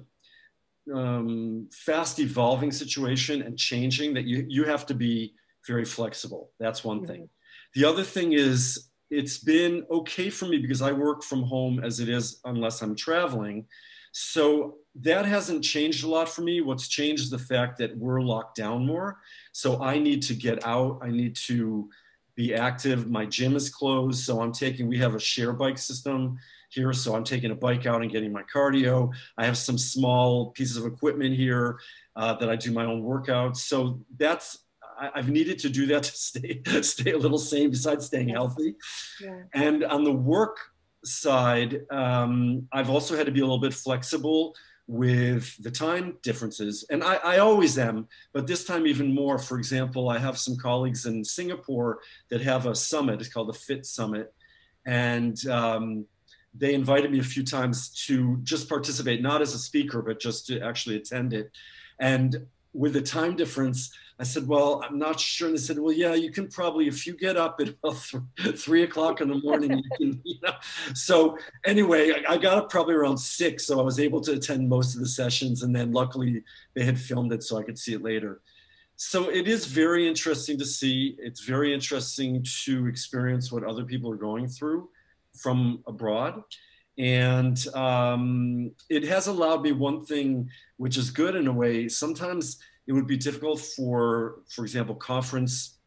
um, 0.93 1.69
fast 1.71 2.19
evolving 2.19 2.71
situation 2.71 3.41
and 3.41 3.57
changing 3.57 4.13
that 4.15 4.25
you, 4.25 4.45
you 4.48 4.63
have 4.63 4.86
to 4.88 4.93
be 4.93 5.33
very 5.67 5.86
flexible. 5.86 6.51
That's 6.60 6.83
one 6.83 7.05
thing. 7.05 7.29
The 7.75 7.86
other 7.86 8.03
thing 8.03 8.33
is 8.33 8.89
it's 9.10 9.38
been 9.38 9.86
okay 9.91 10.29
for 10.29 10.45
me 10.45 10.57
because 10.57 10.81
I 10.81 10.91
work 10.91 11.24
from 11.24 11.43
home 11.43 11.83
as 11.83 12.00
it 12.00 12.10
is 12.10 12.39
unless 12.45 12.81
I'm 12.81 12.95
traveling. 12.95 13.65
So 14.13 14.77
that 14.95 15.25
hasn't 15.25 15.63
changed 15.63 16.03
a 16.03 16.07
lot 16.07 16.27
for 16.27 16.41
me. 16.41 16.62
What's 16.62 16.88
changed 16.88 17.24
is 17.24 17.29
the 17.29 17.39
fact 17.39 17.77
that 17.79 17.95
we're 17.98 18.21
locked 18.21 18.55
down 18.57 18.86
more. 18.86 19.19
So 19.51 19.81
I 19.81 20.00
need 20.00 20.21
to 20.24 20.33
get 20.33 20.65
out. 20.65 21.00
I 21.01 21.10
need 21.10 21.36
to 21.48 21.89
be 22.36 22.53
active. 22.53 23.10
My 23.10 23.25
gym 23.25 23.55
is 23.55 23.69
closed. 23.69 24.24
So 24.24 24.41
I'm 24.41 24.51
taking, 24.51 24.88
we 24.88 24.98
have 24.98 25.15
a 25.15 25.19
share 25.19 25.53
bike 25.53 25.77
system 25.77 26.38
here. 26.72 26.94
So 26.94 27.16
I'm 27.16 27.24
taking 27.24 27.51
a 27.51 27.56
bike 27.56 27.86
out 27.86 28.01
and 28.01 28.12
getting 28.12 28.32
my 28.32 28.44
cardio. 28.54 29.12
I 29.38 29.46
have 29.46 29.58
some 29.58 29.78
small 29.78 30.51
pieces 30.51 30.78
of 30.78 30.86
equipment 30.86 31.36
here 31.36 31.80
uh, 32.16 32.34
that 32.36 32.50
I 32.50 32.56
do 32.56 32.72
my 32.72 32.86
own 32.86 33.04
workouts. 33.04 33.58
So 33.58 34.01
that's, 34.18 34.60
I, 35.00 35.12
have 35.16 35.30
needed 35.30 35.60
to 35.60 35.70
do 35.70 35.86
that 35.88 36.04
to 36.04 36.12
stay, 36.12 36.62
stay 36.82 37.12
a 37.12 37.18
little 37.18 37.38
sane 37.38 37.70
besides 37.70 38.06
staying 38.06 38.30
healthy. 38.30 38.75
Yeah. 39.22 39.44
And 39.54 39.84
on 39.84 40.04
the 40.04 40.13
work 40.13 40.58
side, 41.04 41.82
um, 41.92 42.68
I've 42.72 42.90
also 42.90 43.16
had 43.16 43.25
to 43.25 43.32
be 43.32 43.42
a 43.42 43.44
little 43.44 43.60
bit 43.60 43.74
flexible 43.74 44.54
with 44.88 45.56
the 45.63 45.72
time 45.72 46.18
differences. 46.22 46.86
And 46.90 47.04
I, 47.04 47.16
I, 47.16 47.38
always 47.38 47.78
am, 47.78 48.08
but 48.34 48.46
this 48.46 48.66
time 48.66 48.86
even 48.86 49.13
more. 49.13 49.40
For 49.40 49.58
example, 49.58 50.10
I 50.10 50.18
have 50.18 50.38
some 50.38 50.58
colleagues 50.58 51.06
in 51.06 51.24
Singapore 51.24 52.00
that 52.30 52.42
have 52.42 52.66
a 52.66 52.75
summit, 52.75 53.22
it's 53.22 53.32
called 53.32 53.48
the 53.48 53.58
FIT 53.58 53.86
Summit. 53.86 54.34
And 54.86 55.38
um, 55.48 56.08
they 56.53 56.74
invited 56.74 57.12
me 57.12 57.20
a 57.20 57.24
few 57.24 57.43
times 57.43 57.89
to 58.08 58.38
just 58.43 58.67
participate, 58.67 59.22
not 59.22 59.41
as 59.41 59.53
a 59.53 59.60
speaker, 59.60 60.01
but 60.01 60.20
just 60.20 60.48
to 60.48 60.60
actually 60.62 60.98
attend 60.98 61.34
it. 61.34 61.51
And 62.00 62.48
with 62.74 62.93
the 62.93 63.01
time 63.01 63.36
difference, 63.36 63.93
I 64.20 64.24
said, 64.24 64.48
well, 64.48 64.84
I'm 64.88 65.00
not 65.00 65.20
sure. 65.20 65.48
And 65.48 65.58
they 65.58 65.62
said, 65.62 65.79
well, 65.79 65.93
yeah, 65.93 66.13
you 66.13 66.31
can 66.31 66.48
probably, 66.48 66.88
if 66.88 67.08
you 67.08 67.17
get 67.17 67.38
up 67.38 67.60
at 67.60 67.74
th- 68.38 68.60
three 68.60 68.84
o'clock 68.84 69.20
in 69.22 69.29
the 69.29 69.39
morning, 69.39 69.77
you 69.77 69.89
can, 69.98 70.22
you 70.25 70.36
know. 70.43 70.53
So 70.93 71.38
anyway, 71.65 72.12
I, 72.12 72.34
I, 72.34 72.38
got 72.38 72.58
up 72.58 72.70
probably 72.70 72.93
around 72.93 73.17
six. 73.17 73.65
So 73.65 73.79
I 73.79 73.84
was 73.84 74.00
able 74.00 74.22
to 74.22 74.34
attend 74.34 74.70
most 74.70 74.93
of 74.93 75.01
the 75.01 75.08
sessions. 75.08 75.63
And 75.63 75.75
then 75.75 75.91
luckily 75.91 76.43
they 76.75 76.84
had 76.84 77.00
filmed 77.00 77.34
it 77.34 77.43
so 77.43 77.58
I 77.58 77.63
could 77.63 77.79
see 77.79 77.93
it 77.93 78.03
later. 78.03 78.41
So 78.96 79.29
it 79.29 79.48
is 79.48 79.65
very 79.65 80.08
interesting 80.08 80.60
to 80.60 80.65
see. 80.65 81.15
It's 81.17 81.41
very 81.41 81.74
interesting 81.74 82.46
to 82.65 82.86
experience 82.86 83.51
what 83.51 83.63
other 83.63 83.84
people 83.84 84.12
are 84.12 84.17
going 84.17 84.48
through 84.48 84.89
from 85.36 85.84
abroad. 85.88 86.42
And 86.98 87.66
um, 87.76 88.72
it 88.90 89.04
has 89.06 89.28
allowed 89.28 89.62
me 89.62 89.72
one 89.72 90.06
thing, 90.06 90.50
which 90.78 90.98
is 90.98 91.10
good 91.10 91.36
in 91.36 91.48
a 91.48 91.54
way. 91.54 91.88
Sometimes 91.88 92.58
it 92.88 92.94
would 92.94 93.08
be 93.08 93.18
difficult 93.18 93.60
for, 93.60 94.42
for 94.50 94.64
example, 94.64 94.96
conference 94.96 95.80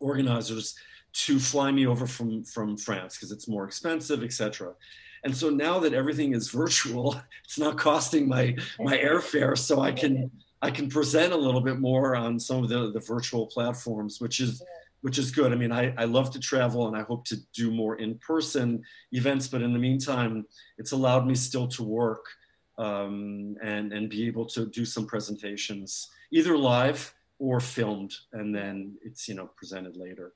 organizers 0.00 0.74
to 1.12 1.38
fly 1.38 1.70
me 1.72 1.86
over 1.86 2.06
from, 2.06 2.44
from 2.44 2.76
France 2.76 3.16
because 3.16 3.32
it's 3.32 3.48
more 3.48 3.64
expensive, 3.64 4.22
etc. 4.22 4.72
And 5.24 5.36
so 5.36 5.50
now 5.50 5.78
that 5.80 5.94
everything 5.94 6.34
is 6.34 6.50
virtual, 6.52 7.20
it's 7.44 7.58
not 7.58 7.78
costing 7.78 8.28
my 8.28 8.56
my 8.78 8.96
airfare, 8.96 9.56
so 9.56 9.80
I 9.80 9.92
can 9.92 10.30
I 10.62 10.70
can 10.70 10.88
present 10.88 11.32
a 11.32 11.36
little 11.36 11.60
bit 11.60 11.78
more 11.78 12.16
on 12.16 12.38
some 12.38 12.62
of 12.62 12.68
the, 12.68 12.90
the 12.92 13.00
virtual 13.00 13.46
platforms, 13.46 14.20
which 14.20 14.40
is 14.40 14.62
which 15.02 15.18
is 15.18 15.30
good. 15.30 15.52
I 15.52 15.56
mean, 15.56 15.72
I, 15.72 15.94
I 15.96 16.04
love 16.04 16.30
to 16.32 16.40
travel 16.40 16.88
and 16.88 16.96
I 16.96 17.02
hope 17.02 17.24
to 17.26 17.36
do 17.54 17.70
more 17.70 17.96
in-person 17.96 18.82
events, 19.12 19.48
but 19.48 19.62
in 19.62 19.72
the 19.72 19.78
meantime, 19.78 20.44
it's 20.76 20.92
allowed 20.92 21.26
me 21.26 21.34
still 21.34 21.68
to 21.68 21.82
work 21.82 22.24
um, 22.78 23.56
and, 23.62 23.92
and 23.92 24.08
be 24.08 24.26
able 24.26 24.46
to 24.46 24.66
do 24.66 24.84
some 24.84 25.06
presentations 25.06 26.10
either 26.30 26.56
live 26.56 27.14
or 27.38 27.60
filmed, 27.60 28.12
and 28.32 28.54
then 28.54 28.96
it's 29.02 29.28
you 29.28 29.34
know 29.34 29.48
presented 29.56 29.96
later. 29.96 30.32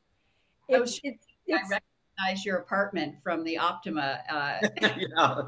It's, 0.68 1.00
it's, 1.02 1.26
it's, 1.46 1.72
I 1.72 1.80
recognize 2.18 2.44
your 2.44 2.58
apartment 2.58 3.16
from 3.22 3.44
the 3.44 3.58
Optima. 3.58 4.20
Uh... 4.28 4.58
yeah, 4.80 5.42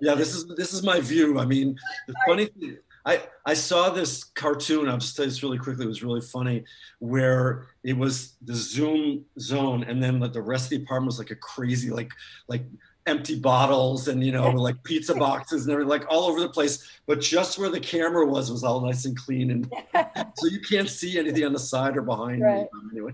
yeah. 0.00 0.14
This 0.14 0.34
is 0.34 0.46
this 0.56 0.72
is 0.72 0.82
my 0.82 1.00
view. 1.00 1.38
I 1.38 1.44
mean, 1.44 1.76
the 2.06 2.14
funny 2.26 2.46
thing. 2.46 2.78
I, 3.08 3.22
I 3.46 3.54
saw 3.54 3.88
this 3.88 4.22
cartoon, 4.22 4.86
I'll 4.86 4.98
just 4.98 5.16
tell 5.16 5.24
you 5.24 5.30
this 5.30 5.42
really 5.42 5.56
quickly, 5.56 5.86
it 5.86 5.88
was 5.88 6.02
really 6.02 6.20
funny, 6.20 6.64
where 6.98 7.68
it 7.82 7.96
was 7.96 8.36
the 8.42 8.54
Zoom 8.54 9.24
zone 9.40 9.82
and 9.84 10.02
then 10.02 10.20
like 10.20 10.34
the 10.34 10.42
rest 10.42 10.66
of 10.66 10.70
the 10.78 10.84
apartment 10.84 11.06
was 11.06 11.18
like 11.18 11.30
a 11.30 11.36
crazy, 11.36 11.88
like 11.88 12.12
like 12.48 12.64
empty 13.06 13.38
bottles 13.38 14.08
and 14.08 14.22
you 14.22 14.30
know 14.30 14.50
like 14.68 14.82
pizza 14.84 15.14
boxes 15.14 15.64
and 15.64 15.72
everything 15.72 15.88
like 15.88 16.04
all 16.10 16.24
over 16.24 16.40
the 16.40 16.48
place 16.50 17.00
but 17.06 17.18
just 17.22 17.58
where 17.58 17.70
the 17.70 17.80
camera 17.80 18.26
was 18.26 18.52
was 18.52 18.62
all 18.62 18.82
nice 18.82 19.06
and 19.06 19.16
clean 19.16 19.50
and 19.50 19.72
so 20.36 20.46
you 20.46 20.60
can't 20.60 20.90
see 20.90 21.18
anything 21.18 21.42
on 21.46 21.54
the 21.54 21.58
side 21.58 21.96
or 21.96 22.02
behind 22.02 22.42
right. 22.42 22.66
me 22.74 22.80
anyway 22.92 23.12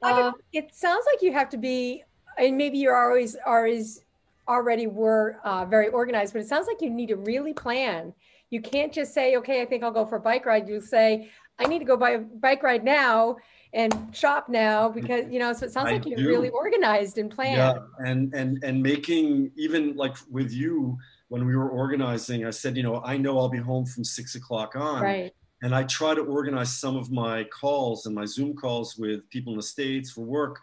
uh, 0.00 0.32
it 0.54 0.74
sounds 0.74 1.04
like 1.04 1.20
you 1.20 1.30
have 1.30 1.50
to 1.50 1.58
be 1.58 2.02
and 2.38 2.56
maybe 2.56 2.78
you're 2.78 2.96
always 2.96 3.36
always 3.46 4.00
already 4.48 4.86
were 4.86 5.38
uh, 5.44 5.64
very 5.64 5.88
organized 5.88 6.32
but 6.32 6.42
it 6.42 6.48
sounds 6.48 6.66
like 6.66 6.80
you 6.80 6.90
need 6.90 7.08
to 7.08 7.16
really 7.16 7.52
plan. 7.52 8.12
You 8.50 8.60
can't 8.60 8.92
just 8.92 9.14
say 9.14 9.36
okay 9.36 9.62
i 9.62 9.64
think 9.64 9.82
i'll 9.82 9.90
go 9.90 10.04
for 10.04 10.16
a 10.16 10.20
bike 10.20 10.46
ride. 10.46 10.68
You 10.68 10.80
say 10.80 11.30
i 11.58 11.64
need 11.64 11.78
to 11.78 11.84
go 11.84 11.96
buy 11.96 12.10
a 12.10 12.18
bike 12.18 12.62
ride 12.62 12.84
now 12.84 13.36
and 13.74 14.14
shop 14.14 14.48
now 14.48 14.88
because 14.88 15.24
you 15.30 15.38
know 15.38 15.52
so 15.52 15.66
it 15.66 15.72
sounds 15.72 15.88
I 15.88 15.92
like 15.92 16.06
you're 16.06 16.18
do. 16.18 16.28
really 16.28 16.50
organized 16.50 17.18
and 17.18 17.30
planned. 17.30 17.56
Yeah 17.56 17.78
and 18.06 18.32
and 18.34 18.62
and 18.62 18.82
making 18.82 19.50
even 19.56 19.96
like 19.96 20.16
with 20.30 20.52
you 20.52 20.98
when 21.28 21.46
we 21.46 21.56
were 21.56 21.70
organizing 21.70 22.44
i 22.44 22.50
said 22.50 22.76
you 22.76 22.82
know 22.82 23.00
i 23.04 23.16
know 23.16 23.38
i'll 23.38 23.48
be 23.48 23.58
home 23.58 23.86
from 23.86 24.04
six 24.04 24.34
o'clock 24.34 24.76
on. 24.76 25.02
Right. 25.02 25.32
And 25.62 25.74
i 25.74 25.84
try 25.84 26.14
to 26.14 26.22
organize 26.22 26.72
some 26.78 26.96
of 26.96 27.10
my 27.10 27.44
calls 27.44 28.04
and 28.06 28.14
my 28.14 28.26
zoom 28.26 28.54
calls 28.54 28.98
with 28.98 29.28
people 29.30 29.52
in 29.54 29.56
the 29.56 29.62
states 29.62 30.10
for 30.10 30.22
work 30.22 30.60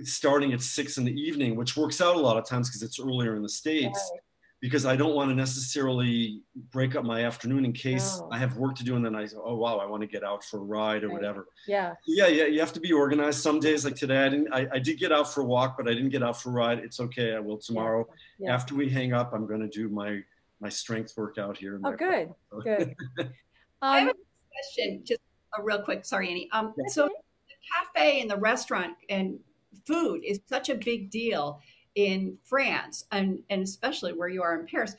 starting 0.00 0.52
at 0.52 0.60
six 0.60 0.98
in 0.98 1.04
the 1.04 1.12
evening 1.12 1.54
which 1.56 1.76
works 1.76 2.00
out 2.00 2.16
a 2.16 2.18
lot 2.18 2.36
of 2.36 2.44
times 2.46 2.68
because 2.68 2.82
it's 2.82 2.98
earlier 2.98 3.36
in 3.36 3.42
the 3.42 3.48
states 3.48 4.10
right 4.12 4.20
because 4.62 4.86
I 4.86 4.94
don't 4.94 5.16
want 5.16 5.28
to 5.28 5.34
necessarily 5.34 6.40
break 6.70 6.94
up 6.94 7.04
my 7.04 7.24
afternoon 7.24 7.64
in 7.64 7.72
case 7.72 8.20
no. 8.20 8.28
I 8.30 8.38
have 8.38 8.56
work 8.56 8.76
to 8.76 8.84
do 8.84 8.94
and 8.94 9.04
then 9.04 9.16
I 9.16 9.26
go, 9.26 9.42
oh 9.44 9.56
wow, 9.56 9.78
I 9.78 9.86
want 9.86 10.02
to 10.02 10.06
get 10.06 10.22
out 10.22 10.44
for 10.44 10.58
a 10.58 10.62
ride 10.62 11.02
or 11.02 11.08
right. 11.08 11.14
whatever. 11.14 11.48
Yeah. 11.66 11.94
Yeah, 12.06 12.28
yeah. 12.28 12.44
You 12.44 12.60
have 12.60 12.72
to 12.74 12.80
be 12.80 12.92
organized. 12.92 13.40
Some 13.40 13.58
days 13.58 13.84
like 13.84 13.96
today, 13.96 14.24
I 14.24 14.28
didn't 14.28 14.54
I, 14.54 14.68
I 14.74 14.78
did 14.78 15.00
get 15.00 15.10
out 15.10 15.34
for 15.34 15.40
a 15.40 15.44
walk, 15.44 15.76
but 15.76 15.88
I 15.88 15.94
didn't 15.94 16.10
get 16.10 16.22
out 16.22 16.40
for 16.40 16.50
a 16.50 16.52
ride. 16.52 16.78
It's 16.78 17.00
okay. 17.00 17.34
I 17.34 17.40
will 17.40 17.58
tomorrow. 17.58 18.06
Yeah. 18.38 18.48
Yeah. 18.48 18.54
After 18.54 18.76
we 18.76 18.88
hang 18.88 19.12
up, 19.12 19.32
I'm 19.34 19.48
gonna 19.48 19.68
do 19.68 19.88
my 19.88 20.20
my 20.60 20.68
strength 20.68 21.12
workout 21.16 21.56
here. 21.56 21.80
Oh, 21.82 21.92
good. 21.96 22.32
Good. 22.62 22.94
um, 23.18 23.30
I 23.82 23.98
have 23.98 24.10
a 24.10 24.14
question, 24.52 25.02
just 25.04 25.20
a 25.58 25.62
real 25.62 25.82
quick. 25.82 26.04
Sorry, 26.04 26.30
Annie. 26.30 26.48
Um, 26.52 26.72
so 26.86 27.06
the 27.06 27.54
cafe 27.98 28.20
and 28.20 28.30
the 28.30 28.36
restaurant 28.36 28.94
and 29.08 29.40
food 29.86 30.22
is 30.24 30.40
such 30.46 30.68
a 30.68 30.74
big 30.74 31.10
deal 31.10 31.60
in 31.94 32.36
France 32.44 33.04
and, 33.12 33.40
and 33.50 33.62
especially 33.62 34.12
where 34.12 34.28
you 34.28 34.42
are 34.42 34.58
in 34.58 34.66
Paris. 34.66 34.94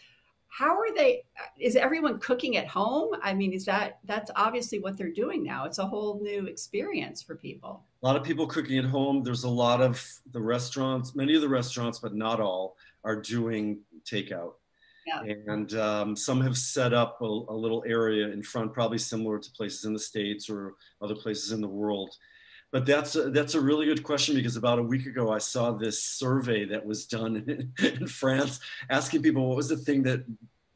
How 0.48 0.78
are 0.78 0.94
they? 0.96 1.24
Is 1.60 1.76
everyone 1.76 2.20
cooking 2.20 2.58
at 2.58 2.68
home? 2.68 3.16
I 3.24 3.34
mean, 3.34 3.54
is 3.54 3.66
that 3.66 3.98
that's 4.06 4.30
obviously 4.36 4.80
what 4.80 4.96
they're 4.96 5.12
doing 5.12 5.44
now? 5.44 5.66
It's 5.66 5.80
a 5.80 5.86
whole 5.86 6.22
new 6.22 6.46
experience 6.46 7.24
for 7.24 7.36
people. 7.36 7.84
A 8.04 8.06
lot 8.06 8.16
of 8.16 8.24
people 8.24 8.46
cooking 8.46 8.78
at 8.78 8.86
home. 8.86 9.24
There's 9.24 9.46
a 9.46 9.50
lot 9.50 9.82
of 9.82 10.06
the 10.32 10.40
restaurants, 10.40 11.16
many 11.16 11.34
of 11.34 11.42
the 11.42 11.50
restaurants, 11.50 11.98
but 11.98 12.14
not 12.14 12.40
all, 12.40 12.78
are 13.04 13.20
doing 13.20 13.80
takeout. 14.06 14.54
Yeah. 15.08 15.24
And 15.24 15.74
um, 15.74 16.16
some 16.16 16.40
have 16.42 16.58
set 16.58 16.94
up 16.94 17.20
a, 17.22 17.26
a, 17.26 17.56
little 17.56 17.84
area 17.86 18.30
in 18.30 18.42
front, 18.42 18.74
probably 18.74 18.98
similar 18.98 19.38
to 19.38 19.52
places 19.52 19.86
in 19.86 19.94
the 19.94 20.00
States 20.00 20.50
or 20.50 20.76
other 21.02 21.16
places 21.16 21.52
in 21.52 21.62
the 21.62 21.68
world. 21.68 22.16
But 22.74 22.88
that's 22.88 23.16
a, 23.16 23.30
that's 23.30 23.54
a 23.54 23.62
really 23.62 23.86
good 23.86 24.02
question 24.02 24.36
because 24.36 24.56
about 24.56 24.80
a 24.80 24.84
week 24.84 25.06
ago 25.06 25.32
I 25.32 25.38
saw 25.38 25.72
this 25.72 26.04
survey 26.04 26.66
that 26.66 26.84
was 26.84 27.06
done 27.06 27.38
in, 27.38 27.72
in 28.02 28.08
France 28.08 28.60
asking 28.90 29.22
people 29.22 29.48
what 29.48 29.56
was 29.56 29.70
the 29.70 29.78
thing 29.78 30.02
that 30.04 30.26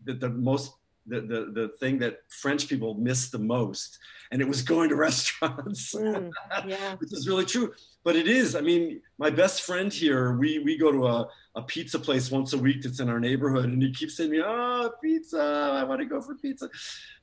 that 0.06 0.20
the 0.22 0.30
most 0.30 0.74
the, 1.08 1.22
the 1.22 1.52
the 1.54 1.68
thing 1.80 2.00
that 2.00 2.20
French 2.30 2.68
people 2.68 2.96
miss 2.96 3.30
the 3.30 3.40
most, 3.40 3.98
and 4.32 4.42
it 4.42 4.48
was 4.48 4.62
going 4.62 4.90
to 4.90 4.96
restaurants, 5.08 5.96
mm, 5.96 6.32
yeah. 6.68 6.96
which 7.00 7.14
is 7.14 7.28
really 7.28 7.46
true. 7.46 7.74
But 8.04 8.16
it 8.16 8.28
is. 8.28 8.56
I 8.56 8.62
mean, 8.62 9.02
my 9.18 9.30
best 9.30 9.64
friend 9.64 9.92
here, 9.92 10.34
we 10.38 10.60
we 10.60 10.78
go 10.78 10.92
to 10.92 11.08
a, 11.08 11.30
a 11.56 11.62
pizza 11.62 12.00
place 12.00 12.32
once 12.32 12.54
a 12.54 12.58
week 12.58 12.84
that's 12.84 13.00
in 13.00 13.10
our 13.10 13.20
neighborhood, 13.20 13.66
and 13.66 13.82
he 13.82 13.92
keeps 13.92 14.18
saying 14.18 14.32
me, 14.32 14.42
"Oh, 14.44 14.92
pizza! 15.02 15.40
I 15.74 15.84
want 15.84 16.00
to 16.02 16.06
go 16.06 16.22
for 16.22 16.36
pizza." 16.36 16.70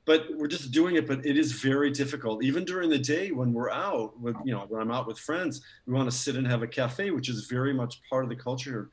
But 0.05 0.27
we're 0.35 0.47
just 0.47 0.71
doing 0.71 0.95
it. 0.95 1.07
But 1.07 1.25
it 1.25 1.37
is 1.37 1.51
very 1.51 1.91
difficult, 1.91 2.43
even 2.43 2.65
during 2.65 2.89
the 2.89 2.99
day 2.99 3.31
when 3.31 3.53
we're 3.53 3.71
out 3.71 4.19
with 4.19 4.35
you 4.43 4.53
know 4.53 4.65
when 4.67 4.81
I'm 4.81 4.91
out 4.91 5.07
with 5.07 5.19
friends. 5.19 5.61
We 5.85 5.93
want 5.93 6.09
to 6.09 6.15
sit 6.15 6.35
and 6.35 6.47
have 6.47 6.63
a 6.63 6.67
cafe, 6.67 7.11
which 7.11 7.29
is 7.29 7.45
very 7.47 7.73
much 7.73 8.01
part 8.09 8.23
of 8.23 8.29
the 8.29 8.35
culture 8.35 8.71
here 8.71 8.89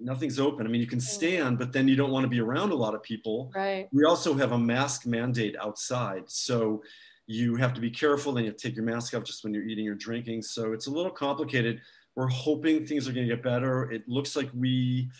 nothing's 0.00 0.38
open. 0.38 0.66
I 0.66 0.70
mean, 0.70 0.80
you 0.80 0.86
can 0.86 1.00
stand, 1.00 1.58
but 1.58 1.72
then 1.72 1.88
you 1.88 1.96
don't 1.96 2.10
want 2.10 2.24
to 2.24 2.28
be 2.28 2.40
around 2.40 2.72
a 2.72 2.74
lot 2.74 2.94
of 2.94 3.02
people. 3.02 3.50
Right. 3.54 3.88
We 3.92 4.04
also 4.04 4.34
have 4.34 4.52
a 4.52 4.58
mask 4.58 5.06
mandate 5.06 5.56
outside. 5.60 6.24
So 6.26 6.82
you 7.26 7.56
have 7.56 7.74
to 7.74 7.80
be 7.80 7.90
careful 7.90 8.36
and 8.36 8.44
you 8.44 8.50
have 8.50 8.56
to 8.58 8.68
take 8.68 8.76
your 8.76 8.84
mask 8.84 9.14
off 9.14 9.24
just 9.24 9.44
when 9.44 9.54
you're 9.54 9.64
eating 9.64 9.88
or 9.88 9.94
drinking. 9.94 10.42
So 10.42 10.72
it's 10.72 10.86
a 10.86 10.90
little 10.90 11.12
complicated. 11.12 11.80
We're 12.16 12.28
hoping 12.28 12.84
things 12.84 13.08
are 13.08 13.12
going 13.12 13.28
to 13.28 13.34
get 13.34 13.42
better. 13.42 13.90
It 13.90 14.08
looks 14.08 14.34
like 14.34 14.50
we 14.54 15.10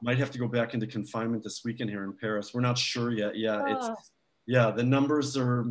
might 0.00 0.18
have 0.18 0.30
to 0.30 0.38
go 0.38 0.46
back 0.46 0.74
into 0.74 0.86
confinement 0.86 1.42
this 1.42 1.62
weekend 1.64 1.90
here 1.90 2.04
in 2.04 2.12
Paris. 2.16 2.54
We're 2.54 2.60
not 2.60 2.78
sure 2.78 3.10
yet. 3.10 3.36
Yeah, 3.36 3.62
oh. 3.66 3.92
it's 3.92 4.12
yeah, 4.46 4.70
the 4.70 4.82
numbers 4.82 5.36
are 5.36 5.64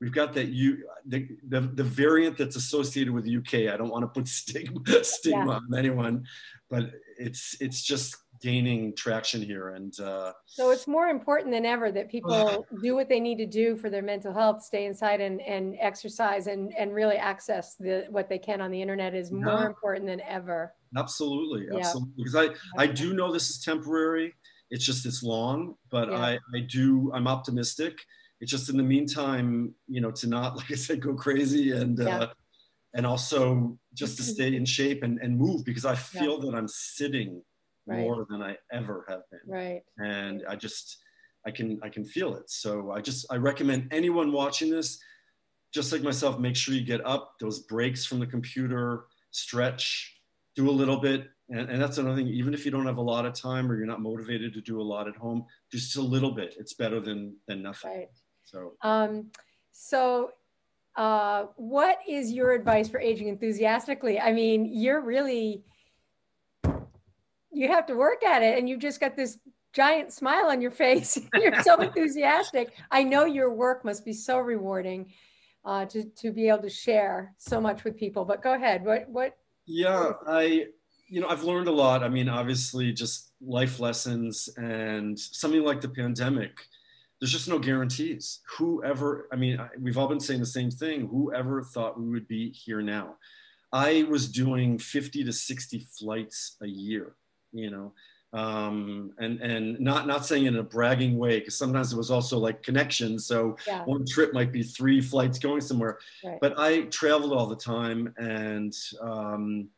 we've 0.00 0.12
got 0.12 0.32
that 0.34 0.48
you 0.48 0.84
the, 1.06 1.28
the, 1.48 1.60
the 1.60 1.84
variant 1.84 2.38
that's 2.38 2.56
associated 2.56 3.12
with 3.12 3.26
UK. 3.26 3.72
I 3.72 3.76
don't 3.76 3.90
want 3.90 4.02
to 4.02 4.08
put 4.08 4.28
stigma 4.40 5.04
stigma 5.04 5.46
yeah. 5.46 5.52
on 5.52 5.74
anyone, 5.76 6.26
but 6.70 6.90
it's 7.18 7.56
it's 7.60 7.82
just 7.82 8.16
gaining 8.40 8.94
traction 8.94 9.42
here 9.42 9.70
and 9.70 9.98
uh, 10.00 10.32
so 10.46 10.70
it's 10.70 10.86
more 10.86 11.08
important 11.08 11.52
than 11.52 11.66
ever 11.66 11.90
that 11.90 12.08
people 12.08 12.64
do 12.82 12.94
what 12.94 13.08
they 13.08 13.20
need 13.20 13.36
to 13.36 13.46
do 13.46 13.76
for 13.76 13.90
their 13.90 14.02
mental 14.02 14.32
health 14.32 14.62
stay 14.62 14.86
inside 14.86 15.20
and, 15.20 15.40
and 15.42 15.76
exercise 15.80 16.46
and, 16.46 16.72
and 16.76 16.94
really 16.94 17.16
access 17.16 17.74
the 17.74 18.06
what 18.10 18.28
they 18.28 18.38
can 18.38 18.60
on 18.60 18.70
the 18.70 18.80
internet 18.80 19.14
is 19.14 19.32
more 19.32 19.60
yeah. 19.60 19.66
important 19.66 20.06
than 20.06 20.20
ever 20.20 20.72
absolutely 20.96 21.66
absolutely 21.76 22.12
because 22.16 22.36
i 22.36 22.48
i 22.80 22.86
do 22.86 23.12
know 23.12 23.32
this 23.32 23.50
is 23.50 23.58
temporary 23.58 24.32
it's 24.70 24.84
just 24.84 25.04
it's 25.04 25.22
long 25.22 25.74
but 25.90 26.08
yeah. 26.08 26.18
i 26.18 26.38
i 26.54 26.60
do 26.60 27.10
i'm 27.14 27.26
optimistic 27.26 27.98
it's 28.40 28.50
just 28.50 28.68
in 28.70 28.76
the 28.76 28.82
meantime 28.82 29.74
you 29.86 30.00
know 30.00 30.10
to 30.10 30.28
not 30.28 30.56
like 30.58 30.70
i 30.70 30.74
said 30.74 31.00
go 31.00 31.14
crazy 31.14 31.72
and 31.72 32.00
uh 32.00 32.28
and 32.94 33.06
also 33.06 33.78
just 33.94 34.16
to 34.16 34.22
stay 34.22 34.54
in 34.54 34.64
shape 34.64 35.02
and, 35.02 35.18
and 35.20 35.36
move 35.36 35.64
because 35.64 35.84
I 35.84 35.94
feel 35.94 36.38
yeah. 36.38 36.50
that 36.50 36.56
I'm 36.56 36.68
sitting 36.68 37.42
right. 37.86 37.98
more 37.98 38.26
than 38.28 38.42
I 38.42 38.56
ever 38.72 39.04
have 39.08 39.22
been. 39.30 39.40
Right. 39.46 39.82
And 39.98 40.42
I 40.48 40.56
just 40.56 40.98
I 41.46 41.50
can 41.50 41.78
I 41.82 41.88
can 41.88 42.04
feel 42.04 42.34
it. 42.34 42.50
So 42.50 42.90
I 42.90 43.00
just 43.00 43.26
I 43.30 43.36
recommend 43.36 43.92
anyone 43.92 44.32
watching 44.32 44.70
this, 44.70 44.98
just 45.72 45.92
like 45.92 46.02
myself, 46.02 46.38
make 46.38 46.56
sure 46.56 46.74
you 46.74 46.84
get 46.84 47.04
up, 47.06 47.34
those 47.40 47.60
breaks 47.60 48.04
from 48.04 48.20
the 48.20 48.26
computer, 48.26 49.04
stretch, 49.30 50.20
do 50.56 50.68
a 50.68 50.72
little 50.72 50.98
bit. 50.98 51.28
And, 51.50 51.70
and 51.70 51.80
that's 51.80 51.98
another 51.98 52.16
thing, 52.16 52.28
even 52.28 52.52
if 52.52 52.64
you 52.64 52.70
don't 52.70 52.86
have 52.86 52.98
a 52.98 53.02
lot 53.02 53.24
of 53.24 53.32
time 53.32 53.70
or 53.70 53.76
you're 53.76 53.86
not 53.86 54.02
motivated 54.02 54.52
to 54.54 54.60
do 54.60 54.80
a 54.80 54.82
lot 54.82 55.08
at 55.08 55.16
home, 55.16 55.46
just 55.72 55.96
a 55.96 56.02
little 56.02 56.32
bit. 56.32 56.54
It's 56.58 56.74
better 56.74 57.00
than 57.00 57.36
than 57.46 57.62
nothing. 57.62 57.90
Right. 57.90 58.08
So 58.50 58.74
um 58.82 59.30
so 59.72 60.32
uh, 60.98 61.46
what 61.54 62.00
is 62.08 62.32
your 62.32 62.52
advice 62.52 62.88
for 62.88 62.98
aging 62.98 63.28
enthusiastically? 63.28 64.18
I 64.18 64.32
mean, 64.32 64.68
you're 64.72 65.00
really, 65.00 65.62
you 67.52 67.68
have 67.68 67.86
to 67.86 67.94
work 67.94 68.24
at 68.24 68.42
it 68.42 68.58
and 68.58 68.68
you've 68.68 68.80
just 68.80 68.98
got 68.98 69.14
this 69.14 69.38
giant 69.72 70.12
smile 70.12 70.46
on 70.46 70.60
your 70.60 70.72
face. 70.72 71.16
you're 71.34 71.62
so 71.62 71.76
enthusiastic. 71.80 72.74
I 72.90 73.04
know 73.04 73.26
your 73.26 73.54
work 73.54 73.84
must 73.84 74.04
be 74.04 74.12
so 74.12 74.38
rewarding 74.38 75.12
uh, 75.64 75.86
to, 75.86 76.02
to 76.02 76.32
be 76.32 76.48
able 76.48 76.62
to 76.62 76.70
share 76.70 77.32
so 77.38 77.60
much 77.60 77.84
with 77.84 77.96
people, 77.96 78.24
but 78.24 78.42
go 78.42 78.54
ahead. 78.54 78.84
What, 78.84 79.08
what? 79.08 79.36
Yeah, 79.66 80.14
I, 80.26 80.66
you 81.08 81.20
know, 81.20 81.28
I've 81.28 81.44
learned 81.44 81.68
a 81.68 81.72
lot. 81.72 82.02
I 82.02 82.08
mean, 82.08 82.28
obviously 82.28 82.92
just 82.92 83.30
life 83.40 83.78
lessons 83.78 84.48
and 84.56 85.16
something 85.16 85.62
like 85.62 85.80
the 85.80 85.88
pandemic 85.88 86.58
there's 87.20 87.32
just 87.32 87.48
no 87.48 87.58
guarantees. 87.58 88.40
Whoever, 88.58 89.28
I 89.32 89.36
mean, 89.36 89.60
we've 89.80 89.98
all 89.98 90.08
been 90.08 90.20
saying 90.20 90.40
the 90.40 90.46
same 90.46 90.70
thing. 90.70 91.08
Whoever 91.08 91.62
thought 91.62 92.00
we 92.00 92.08
would 92.08 92.28
be 92.28 92.50
here 92.50 92.80
now? 92.80 93.16
I 93.72 94.06
was 94.08 94.30
doing 94.30 94.78
50 94.78 95.24
to 95.24 95.32
60 95.32 95.86
flights 95.98 96.56
a 96.62 96.66
year, 96.66 97.16
you 97.52 97.70
know, 97.70 97.92
um, 98.32 99.12
and 99.18 99.40
and 99.40 99.80
not 99.80 100.06
not 100.06 100.26
saying 100.26 100.44
it 100.44 100.48
in 100.48 100.56
a 100.56 100.62
bragging 100.62 101.18
way 101.18 101.38
because 101.38 101.56
sometimes 101.56 101.92
it 101.92 101.96
was 101.96 102.10
also 102.10 102.38
like 102.38 102.62
connections. 102.62 103.26
So 103.26 103.56
yeah. 103.66 103.84
one 103.84 104.04
trip 104.06 104.32
might 104.32 104.52
be 104.52 104.62
three 104.62 105.00
flights 105.00 105.38
going 105.38 105.60
somewhere, 105.60 105.98
right. 106.24 106.38
but 106.40 106.58
I 106.58 106.82
traveled 106.82 107.32
all 107.32 107.46
the 107.46 107.56
time, 107.56 108.12
and 108.18 108.74
um, 109.00 109.68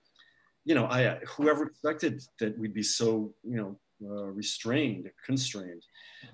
you 0.64 0.74
know, 0.74 0.87
I 0.87 1.20
whoever 1.37 1.64
expected 1.64 2.22
that 2.40 2.59
we'd 2.59 2.74
be 2.74 2.83
so 2.83 3.33
you 3.44 3.57
know 3.57 3.79
uh, 4.09 4.26
restrained, 4.26 5.11
constrained. 5.24 5.85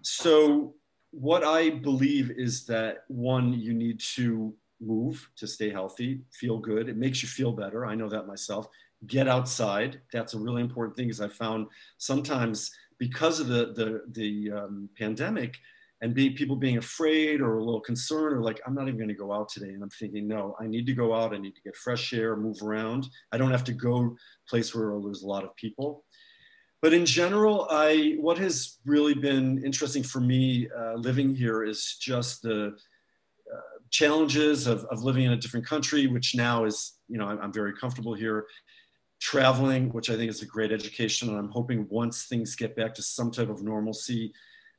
So 0.03 0.75
what 1.19 1.45
I 1.45 1.71
believe 1.71 2.31
is 2.31 2.67
that 2.67 3.05
one, 3.09 3.55
you 3.55 3.73
need 3.73 4.01
to 4.17 4.55
move 4.81 5.29
to 5.37 5.47
stay 5.47 5.71
healthy, 5.71 6.21
feel 6.31 6.59
good. 6.59 6.91
It 6.91 6.99
makes 6.99 7.23
you 7.23 7.29
feel 7.29 7.53
better. 7.53 7.87
I 7.87 7.95
know 7.95 8.09
that 8.11 8.27
myself. 8.27 8.69
Get 9.07 9.27
outside. 9.27 10.01
That's 10.13 10.35
a 10.35 10.39
really 10.39 10.61
important 10.61 10.97
thing 10.97 11.07
because 11.07 11.21
I 11.23 11.29
found 11.29 11.69
sometimes 11.97 12.71
because 12.99 13.41
of 13.41 13.49
the 13.49 13.73
the 13.75 14.03
the 14.13 14.53
um, 14.53 14.89
pandemic 14.99 15.57
and 16.03 16.15
be, 16.15 16.31
people 16.31 16.57
being 16.57 16.77
afraid 16.77 17.41
or 17.41 17.59
a 17.59 17.65
little 17.65 17.81
concerned 17.81 18.37
or 18.37 18.43
like 18.43 18.61
I'm 18.67 18.75
not 18.75 18.89
even 18.89 18.99
going 18.99 19.09
to 19.09 19.15
go 19.15 19.33
out 19.33 19.49
today 19.49 19.71
and 19.71 19.83
I'm 19.83 19.91
thinking 19.91 20.29
no 20.29 20.55
I 20.61 20.67
need 20.67 20.87
to 20.87 20.95
go 20.95 21.15
out 21.15 21.35
I 21.35 21.39
need 21.39 21.55
to 21.55 21.63
get 21.63 21.77
fresh 21.77 22.13
air 22.13 22.37
move 22.37 22.63
around 22.63 23.09
I 23.33 23.39
don't 23.39 23.51
have 23.51 23.65
to 23.65 23.73
go 23.73 24.17
place 24.49 24.75
where 24.75 24.99
there's 25.03 25.23
a 25.23 25.27
lot 25.27 25.45
of 25.45 25.55
people 25.57 26.05
but 26.87 26.95
in 26.95 27.05
general, 27.05 27.67
I 27.69 28.15
what 28.21 28.39
has 28.39 28.79
really 28.85 29.15
been 29.15 29.61
interesting 29.65 30.05
for 30.05 30.21
me 30.21 30.69
uh, 30.71 30.95
living 30.95 31.35
here 31.35 31.65
is 31.65 31.97
just 32.01 32.43
the 32.43 32.77
uh, 33.53 33.79
challenges 33.91 34.69
of, 34.69 34.85
of 34.85 35.03
living 35.03 35.25
in 35.25 35.33
a 35.33 35.37
different 35.37 35.67
country, 35.67 36.07
which 36.07 36.37
now 36.37 36.65
is 36.65 36.93
you 37.09 37.19
know 37.19 37.27
I'm, 37.27 37.41
I'm, 37.41 37.53
very 37.53 37.75
comfortable 37.75 38.15
here. 38.15 38.47
Traveling, 39.21 39.89
which 39.95 40.11
I 40.11 40.17
think 40.17 40.31
is 40.31 40.43
a 40.43 40.47
great 40.47 40.71
education, 40.71 41.29
and 41.29 41.37
I'm 41.37 41.51
hoping 41.51 41.89
once 41.91 42.27
things 42.27 42.55
get 42.55 42.77
back 42.77 42.95
to 42.95 43.03
some 43.03 43.33
type 43.33 43.49
of 43.49 43.65
normalcy, 43.65 44.33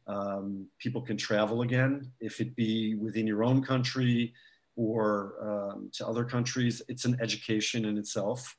um, 0.07 0.65
people 0.79 1.01
can 1.01 1.17
travel 1.17 1.61
again. 1.61 2.09
If 2.21 2.39
it 2.39 2.55
be 2.55 2.95
within 2.95 3.27
your 3.27 3.43
own 3.43 3.61
country 3.61 4.33
or 4.77 5.33
um, 5.41 5.89
to 5.95 6.07
other 6.07 6.23
countries, 6.23 6.81
it's 6.87 7.03
an 7.03 7.17
education 7.19 7.83
in 7.83 7.97
itself. 7.97 8.55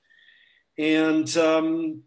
And 0.77 1.35
um, 1.39 2.03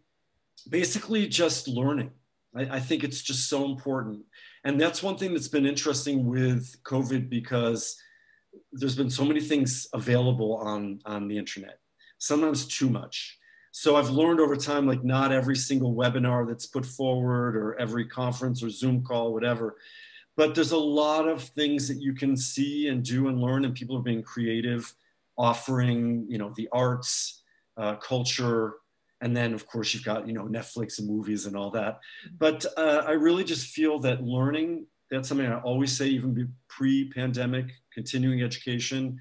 basically 0.68 1.26
just 1.26 1.68
learning. 1.68 2.10
I, 2.54 2.76
I, 2.76 2.80
think 2.80 3.04
it's 3.04 3.22
just 3.22 3.48
so 3.48 3.64
important. 3.64 4.22
And 4.64 4.80
that's 4.80 5.02
one 5.02 5.16
thing 5.16 5.32
that's 5.32 5.48
been 5.48 5.66
interesting 5.66 6.26
with 6.26 6.76
COVID 6.84 7.28
because 7.28 7.96
there's 8.72 8.96
been 8.96 9.10
so 9.10 9.24
many 9.24 9.40
things 9.40 9.86
available 9.92 10.56
on, 10.56 11.00
on 11.04 11.28
the 11.28 11.38
internet, 11.38 11.78
sometimes 12.18 12.66
too 12.66 12.90
much. 12.90 13.38
So 13.72 13.96
I've 13.96 14.10
learned 14.10 14.38
over 14.38 14.54
time, 14.54 14.86
like 14.86 15.02
not 15.02 15.32
every 15.32 15.56
single 15.56 15.94
webinar 15.94 16.46
that's 16.46 16.66
put 16.66 16.84
forward 16.84 17.56
or 17.56 17.74
every 17.78 18.06
conference 18.06 18.62
or 18.62 18.68
Zoom 18.68 19.02
call, 19.02 19.32
whatever, 19.32 19.76
but 20.36 20.54
there's 20.54 20.72
a 20.72 20.78
lot 20.78 21.26
of 21.28 21.42
things 21.42 21.88
that 21.88 22.00
you 22.00 22.14
can 22.14 22.36
see 22.36 22.88
and 22.88 23.02
do 23.02 23.28
and 23.28 23.40
learn 23.40 23.64
and 23.64 23.74
people 23.74 23.96
are 23.96 24.02
being 24.02 24.22
creative, 24.22 24.92
offering, 25.38 26.26
you 26.28 26.38
know, 26.38 26.52
the 26.56 26.68
arts, 26.72 27.42
uh, 27.76 27.96
culture, 27.96 28.74
and 29.22 29.34
then 29.34 29.54
of 29.54 29.66
course 29.66 29.94
you've 29.94 30.04
got 30.04 30.26
you 30.26 30.34
know 30.34 30.44
netflix 30.44 30.98
and 30.98 31.08
movies 31.08 31.46
and 31.46 31.56
all 31.56 31.70
that. 31.70 32.00
But 32.38 32.66
uh, 32.76 33.04
i 33.06 33.12
really 33.12 33.44
just 33.44 33.68
feel 33.68 33.98
that 34.00 34.22
learning 34.22 34.86
that's 35.10 35.28
something 35.28 35.46
i 35.46 35.58
always 35.60 35.96
say 35.96 36.08
even 36.08 36.52
pre-pandemic 36.68 37.66
continuing 37.94 38.42
education 38.42 39.18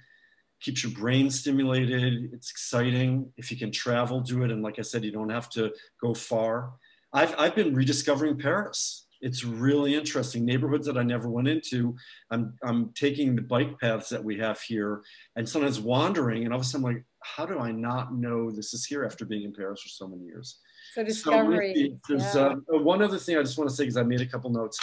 keeps 0.61 0.83
your 0.83 0.93
brain 0.93 1.29
stimulated. 1.31 2.29
It's 2.33 2.51
exciting. 2.51 3.33
If 3.35 3.51
you 3.51 3.57
can 3.57 3.71
travel 3.71 4.21
do 4.21 4.43
it. 4.43 4.51
And 4.51 4.61
like 4.61 4.79
i 4.79 4.83
said 4.83 5.03
you 5.03 5.11
don't 5.11 5.29
have 5.29 5.49
to 5.51 5.73
go 6.01 6.13
far. 6.13 6.73
I've, 7.13 7.35
I've 7.37 7.55
been 7.55 7.73
rediscovering 7.75 8.37
paris. 8.37 9.07
It's 9.21 9.43
really 9.43 9.93
interesting. 9.95 10.45
Neighborhoods 10.45 10.87
that 10.87 10.97
i 10.97 11.03
never 11.03 11.29
went 11.29 11.47
into 11.47 11.95
i'm, 12.31 12.53
I'm 12.63 12.91
taking 12.93 13.35
the 13.35 13.41
bike 13.41 13.79
paths 13.79 14.09
that 14.09 14.23
we 14.23 14.37
have 14.39 14.61
here 14.61 15.01
and 15.35 15.47
sometimes 15.47 15.79
wandering. 15.79 16.43
And 16.43 16.53
all 16.53 16.59
of 16.59 16.65
a 16.65 16.67
sudden 16.67 16.85
I'm 16.87 16.93
like 16.93 17.05
how 17.23 17.45
do 17.45 17.59
I 17.59 17.71
not 17.71 18.13
know 18.13 18.51
this 18.51 18.73
is 18.73 18.85
here 18.85 19.05
after 19.05 19.25
being 19.25 19.43
in 19.43 19.53
Paris 19.53 19.81
for 19.81 19.89
so 19.89 20.07
many 20.07 20.23
years? 20.23 20.59
So 20.93 21.03
discovery. 21.03 21.97
So 22.05 22.15
there's 22.15 22.35
yeah. 22.35 22.55
uh, 22.73 22.79
one 22.79 23.01
other 23.01 23.17
thing 23.17 23.37
I 23.37 23.41
just 23.41 23.57
want 23.57 23.69
to 23.69 23.75
say 23.75 23.83
because 23.83 23.97
I 23.97 24.03
made 24.03 24.21
a 24.21 24.25
couple 24.25 24.49
notes. 24.49 24.79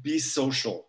Be 0.00 0.18
social, 0.18 0.88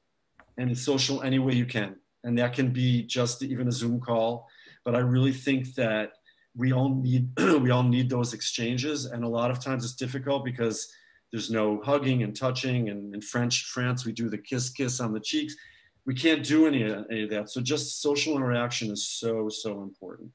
and 0.58 0.76
social 0.78 1.22
any 1.24 1.40
way 1.40 1.54
you 1.54 1.66
can, 1.66 1.98
and 2.24 2.38
that 2.40 2.54
can 2.54 2.72
be 2.72 3.04
just 3.04 3.44
even 3.44 3.68
a 3.68 3.72
Zoom 3.72 4.00
call. 4.00 4.48
but 4.86 4.96
I 4.96 5.00
really 5.00 5.34
think 5.34 5.76
that 5.76 6.14
we 6.56 6.72
all 6.72 6.90
need 6.90 7.30
we 7.62 7.70
all 7.70 7.84
need 7.84 8.10
those 8.10 8.34
exchanges, 8.34 9.06
and 9.06 9.24
a 9.24 9.28
lot 9.28 9.52
of 9.52 9.60
times 9.60 9.84
it's 9.84 9.96
difficult 9.96 10.46
because 10.46 10.92
there's 11.32 11.52
no 11.52 11.82
hugging 11.84 12.24
and 12.24 12.36
touching, 12.36 12.90
and 12.90 13.14
in 13.14 13.22
French 13.22 13.66
France 13.66 14.06
we 14.06 14.14
do 14.14 14.30
the 14.30 14.38
kiss 14.38 14.70
kiss 14.70 15.00
on 15.00 15.14
the 15.14 15.20
cheeks. 15.20 15.56
We 16.06 16.14
can't 16.14 16.44
do 16.44 16.68
any, 16.68 16.84
any 16.84 17.24
of 17.24 17.30
that. 17.30 17.50
So 17.50 17.62
just 17.62 18.02
social 18.02 18.36
interaction 18.36 18.92
is 18.92 19.08
so 19.08 19.50
so 19.50 19.82
important. 19.82 20.32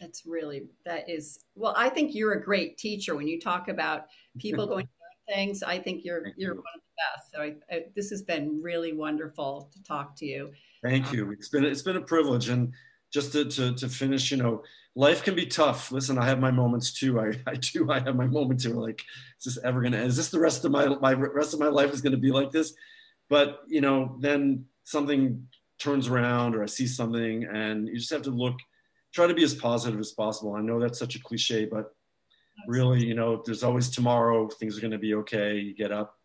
That's 0.00 0.24
really 0.26 0.64
that 0.84 1.08
is 1.08 1.44
well. 1.54 1.74
I 1.76 1.88
think 1.88 2.14
you're 2.14 2.32
a 2.32 2.42
great 2.42 2.78
teacher 2.78 3.14
when 3.14 3.28
you 3.28 3.40
talk 3.40 3.68
about 3.68 4.06
people 4.38 4.66
going 4.68 4.88
things. 5.28 5.62
I 5.62 5.78
think 5.78 6.04
you're 6.04 6.24
Thank 6.24 6.34
you're 6.36 6.54
you. 6.54 6.60
one 6.60 6.64
of 6.74 6.80
the 6.80 6.92
best. 6.98 7.32
So 7.32 7.40
I, 7.40 7.74
I, 7.74 7.84
this 7.94 8.10
has 8.10 8.22
been 8.22 8.60
really 8.62 8.92
wonderful 8.92 9.70
to 9.72 9.82
talk 9.84 10.16
to 10.16 10.26
you. 10.26 10.50
Thank 10.82 11.08
um, 11.08 11.14
you. 11.14 11.30
It's 11.32 11.48
been 11.48 11.64
it's 11.64 11.82
been 11.82 11.96
a 11.96 12.02
privilege, 12.02 12.48
and 12.48 12.72
just 13.12 13.32
to, 13.32 13.44
to, 13.44 13.74
to 13.74 13.88
finish, 13.88 14.30
you 14.30 14.38
know, 14.38 14.62
life 14.94 15.22
can 15.22 15.34
be 15.34 15.46
tough. 15.46 15.92
Listen, 15.92 16.18
I 16.18 16.24
have 16.26 16.40
my 16.40 16.50
moments 16.50 16.92
too. 16.92 17.20
I, 17.20 17.32
I 17.46 17.54
do. 17.54 17.90
I 17.90 18.00
have 18.00 18.16
my 18.16 18.26
moments 18.26 18.64
too. 18.64 18.72
Like, 18.72 19.02
is 19.38 19.54
this 19.54 19.64
ever 19.64 19.80
going 19.80 19.92
to? 19.92 20.02
Is 20.02 20.16
this 20.16 20.30
the 20.30 20.40
rest 20.40 20.64
of 20.64 20.72
my, 20.72 20.86
my 20.86 21.12
rest 21.12 21.54
of 21.54 21.60
my 21.60 21.68
life 21.68 21.92
is 21.92 22.00
going 22.00 22.12
to 22.12 22.18
be 22.18 22.32
like 22.32 22.50
this? 22.50 22.74
But, 23.28 23.60
you 23.68 23.80
know, 23.80 24.16
then 24.20 24.66
something 24.84 25.46
turns 25.78 26.08
around 26.08 26.54
or 26.54 26.62
I 26.62 26.66
see 26.66 26.86
something 26.86 27.44
and 27.44 27.88
you 27.88 27.98
just 27.98 28.12
have 28.12 28.22
to 28.22 28.30
look, 28.30 28.56
try 29.12 29.26
to 29.26 29.34
be 29.34 29.44
as 29.44 29.54
positive 29.54 30.00
as 30.00 30.12
possible. 30.12 30.54
I 30.54 30.60
know 30.60 30.80
that's 30.80 30.98
such 30.98 31.16
a 31.16 31.22
cliche, 31.22 31.64
but 31.64 31.94
really, 32.66 33.04
you 33.04 33.14
know, 33.14 33.42
there's 33.44 33.62
always 33.62 33.90
tomorrow. 33.90 34.48
Things 34.48 34.76
are 34.76 34.80
going 34.80 34.92
to 34.92 34.98
be 34.98 35.14
okay. 35.14 35.56
You 35.56 35.74
get 35.74 35.92
up, 35.92 36.16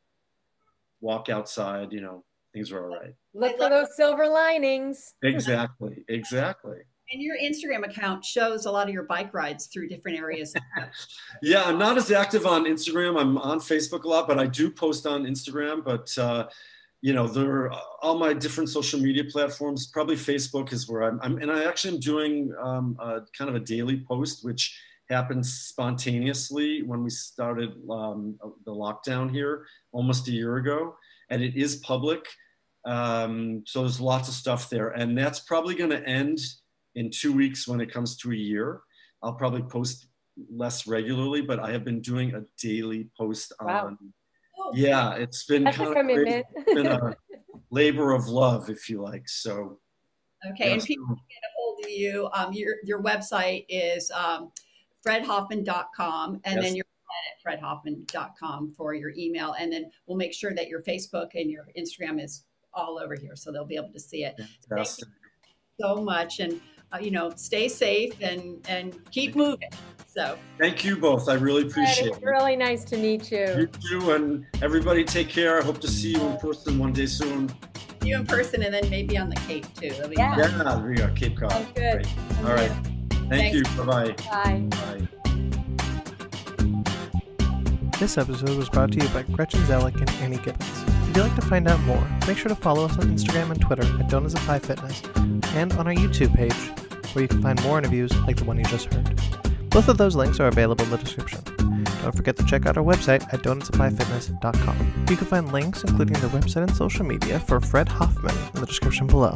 walk 1.01 1.29
outside, 1.29 1.91
you 1.91 2.01
know, 2.01 2.23
things 2.53 2.71
are 2.71 2.83
all 2.83 2.97
right. 2.99 3.13
Look 3.33 3.57
for 3.57 3.69
those 3.69 3.95
silver 3.95 4.27
linings. 4.27 5.13
Exactly. 5.23 6.03
Exactly. 6.07 6.77
And 7.11 7.21
your 7.21 7.37
Instagram 7.37 7.85
account 7.85 8.25
shows 8.25 8.65
a 8.65 8.71
lot 8.71 8.87
of 8.87 8.93
your 8.93 9.03
bike 9.03 9.33
rides 9.33 9.67
through 9.67 9.87
different 9.87 10.17
areas. 10.17 10.53
yeah, 11.41 11.63
I'm 11.63 11.77
not 11.77 11.97
as 11.97 12.11
active 12.11 12.45
on 12.45 12.65
Instagram. 12.65 13.19
I'm 13.19 13.37
on 13.37 13.59
Facebook 13.59 14.03
a 14.03 14.09
lot, 14.09 14.27
but 14.27 14.37
I 14.37 14.45
do 14.45 14.69
post 14.69 15.05
on 15.05 15.23
Instagram. 15.23 15.85
But 15.85 16.17
uh, 16.17 16.47
you 17.01 17.13
know, 17.13 17.27
there 17.27 17.49
are 17.49 17.71
all 18.01 18.17
my 18.17 18.33
different 18.33 18.69
social 18.69 18.99
media 18.99 19.23
platforms. 19.23 19.87
Probably 19.87 20.15
Facebook 20.15 20.73
is 20.73 20.89
where 20.89 21.03
I'm. 21.03 21.19
I'm 21.21 21.37
and 21.37 21.51
I 21.51 21.65
actually 21.65 21.95
am 21.95 21.99
doing 21.99 22.53
um, 22.59 22.97
a, 22.99 23.21
kind 23.37 23.49
of 23.49 23.55
a 23.55 23.59
daily 23.59 24.03
post, 24.07 24.43
which 24.43 24.79
happened 25.09 25.45
spontaneously 25.45 26.81
when 26.83 27.03
we 27.03 27.09
started 27.09 27.71
um, 27.89 28.37
the 28.65 28.71
lockdown 28.71 29.31
here 29.31 29.65
almost 29.91 30.27
a 30.27 30.31
year 30.31 30.57
ago, 30.57 30.95
and 31.29 31.41
it 31.41 31.55
is 31.55 31.77
public. 31.77 32.25
Um, 32.85 33.63
so 33.65 33.81
there's 33.81 34.01
lots 34.01 34.27
of 34.27 34.33
stuff 34.33 34.69
there, 34.69 34.89
and 34.89 35.17
that's 35.17 35.39
probably 35.39 35.75
going 35.75 35.91
to 35.91 36.05
end 36.07 36.39
in 36.95 37.11
two 37.11 37.31
weeks 37.31 37.67
when 37.67 37.79
it 37.79 37.91
comes 37.91 38.17
to 38.17 38.31
a 38.31 38.35
year. 38.35 38.81
I'll 39.21 39.33
probably 39.33 39.61
post 39.61 40.07
less 40.51 40.87
regularly, 40.87 41.41
but 41.41 41.59
I 41.59 41.71
have 41.71 41.83
been 41.83 42.01
doing 42.01 42.33
a 42.33 42.43
daily 42.61 43.09
post 43.17 43.53
wow. 43.61 43.87
on. 43.87 43.97
Oh, 44.67 44.71
yeah, 44.75 45.13
it's 45.13 45.45
been 45.45 45.63
that's 45.63 45.77
kind 45.77 45.89
of 45.89 46.05
crazy. 46.05 46.43
It's 46.55 46.73
been 46.73 46.87
a 46.87 47.15
labor 47.71 48.13
of 48.13 48.27
love, 48.27 48.69
if 48.69 48.89
you 48.89 49.01
like. 49.01 49.29
So. 49.29 49.79
Okay, 50.51 50.73
and 50.73 50.83
people 50.83 51.07
can 51.07 51.15
get 51.15 51.43
a 51.43 51.51
hold 51.57 51.79
of 51.83 51.89
you. 51.89 52.29
Um, 52.33 52.53
your 52.53 52.75
your 52.83 53.01
website 53.01 53.65
is 53.69 54.11
um, 54.11 54.51
fredhoffman.com, 55.05 56.41
and 56.43 56.55
yes. 56.55 56.63
then 56.63 56.75
your 56.75 56.85
at 57.17 57.59
fredhoffman.com 57.61 58.73
for 58.75 58.93
your 58.93 59.11
email. 59.17 59.55
And 59.59 59.71
then 59.71 59.91
we'll 60.05 60.17
make 60.17 60.33
sure 60.33 60.53
that 60.53 60.67
your 60.67 60.81
Facebook 60.81 61.29
and 61.35 61.49
your 61.49 61.67
Instagram 61.77 62.23
is 62.23 62.43
all 62.73 62.99
over 62.99 63.15
here 63.15 63.35
so 63.35 63.51
they'll 63.51 63.65
be 63.65 63.75
able 63.75 63.91
to 63.93 63.99
see 63.99 64.23
it. 64.23 64.39
so 65.79 65.95
much. 65.95 66.39
And, 66.39 66.59
uh, 66.91 66.99
you 66.99 67.11
know, 67.11 67.31
stay 67.35 67.67
safe 67.67 68.13
and, 68.21 68.65
and 68.69 68.99
keep 69.11 69.35
moving. 69.35 69.69
So 70.17 70.35
thank 70.57 70.83
you 70.83 70.97
both. 70.97 71.29
I 71.29 71.35
really 71.35 71.67
appreciate 71.67 72.13
it. 72.13 72.23
Really 72.23 72.55
nice 72.55 72.83
to 72.85 72.97
meet 72.97 73.31
you. 73.31 73.45
You 73.55 73.67
too. 73.67 74.11
And 74.13 74.47
everybody 74.63 75.03
take 75.03 75.29
care. 75.29 75.61
I 75.61 75.63
hope 75.63 75.79
to 75.81 75.87
see 75.87 76.13
you 76.13 76.21
in 76.21 76.37
person 76.37 76.79
one 76.79 76.91
day 76.91 77.05
soon. 77.05 77.51
You 78.01 78.15
in 78.15 78.25
person 78.25 78.63
and 78.63 78.73
then 78.73 78.89
maybe 78.89 79.15
on 79.19 79.29
the 79.29 79.35
Cape 79.35 79.71
too. 79.75 79.93
Yeah. 80.17 80.35
yeah, 80.35 80.79
there 80.79 80.89
you 80.89 80.97
go. 80.97 81.13
Cape 81.13 81.37
Cod. 81.37 81.51
Sounds 81.51 81.71
good. 81.75 82.07
All 82.39 82.55
right. 82.55 82.71
Thank 83.29 83.29
Thanks. 83.29 83.57
you. 83.57 83.63
Bye-bye. 83.83 84.15
Bye. 84.31 84.67
Bye. 84.71 85.07
This 87.99 88.17
episode 88.17 88.57
was 88.57 88.69
brought 88.69 88.93
to 88.93 88.99
you 88.99 89.07
by 89.09 89.21
Gretchen 89.21 89.59
Zellick 89.65 89.97
and 89.97 90.09
Annie 90.23 90.37
Gibbons. 90.37 90.83
If 91.09 91.17
you'd 91.17 91.23
like 91.23 91.35
to 91.35 91.43
find 91.43 91.67
out 91.67 91.79
more, 91.81 92.07
make 92.25 92.39
sure 92.39 92.49
to 92.49 92.55
follow 92.55 92.85
us 92.85 92.97
on 92.97 93.15
Instagram 93.15 93.51
and 93.51 93.61
Twitter 93.61 93.83
at 93.83 94.09
Donuts 94.09 94.33
of 94.33 94.39
High 94.39 94.57
Fitness 94.57 95.03
and 95.53 95.71
on 95.73 95.85
our 95.85 95.93
YouTube 95.93 96.33
page, 96.33 96.53
where 97.13 97.21
you 97.21 97.27
can 97.27 97.43
find 97.43 97.61
more 97.61 97.77
interviews 97.77 98.11
like 98.21 98.37
the 98.37 98.45
one 98.45 98.57
you 98.57 98.65
just 98.65 98.91
heard. 98.91 99.46
Both 99.77 99.89
of 99.89 99.99
those 99.99 100.15
links 100.15 100.39
are 100.39 100.47
available 100.47 100.85
in 100.85 100.89
the 100.89 100.97
description. 100.97 101.39
Don't 102.01 102.15
forget 102.15 102.35
to 102.37 102.45
check 102.45 102.65
out 102.65 102.77
our 102.77 102.83
website 102.83 103.31
at 103.31 103.43
donutsofhighfitness.com. 103.43 105.05
You 105.07 105.15
can 105.15 105.27
find 105.27 105.51
links, 105.51 105.83
including 105.83 106.19
the 106.19 106.29
website 106.29 106.63
and 106.63 106.75
social 106.75 107.05
media, 107.05 107.39
for 107.41 107.61
Fred 107.61 107.87
Hoffman 107.87 108.35
in 108.55 108.61
the 108.61 108.65
description 108.65 109.05
below. 109.05 109.35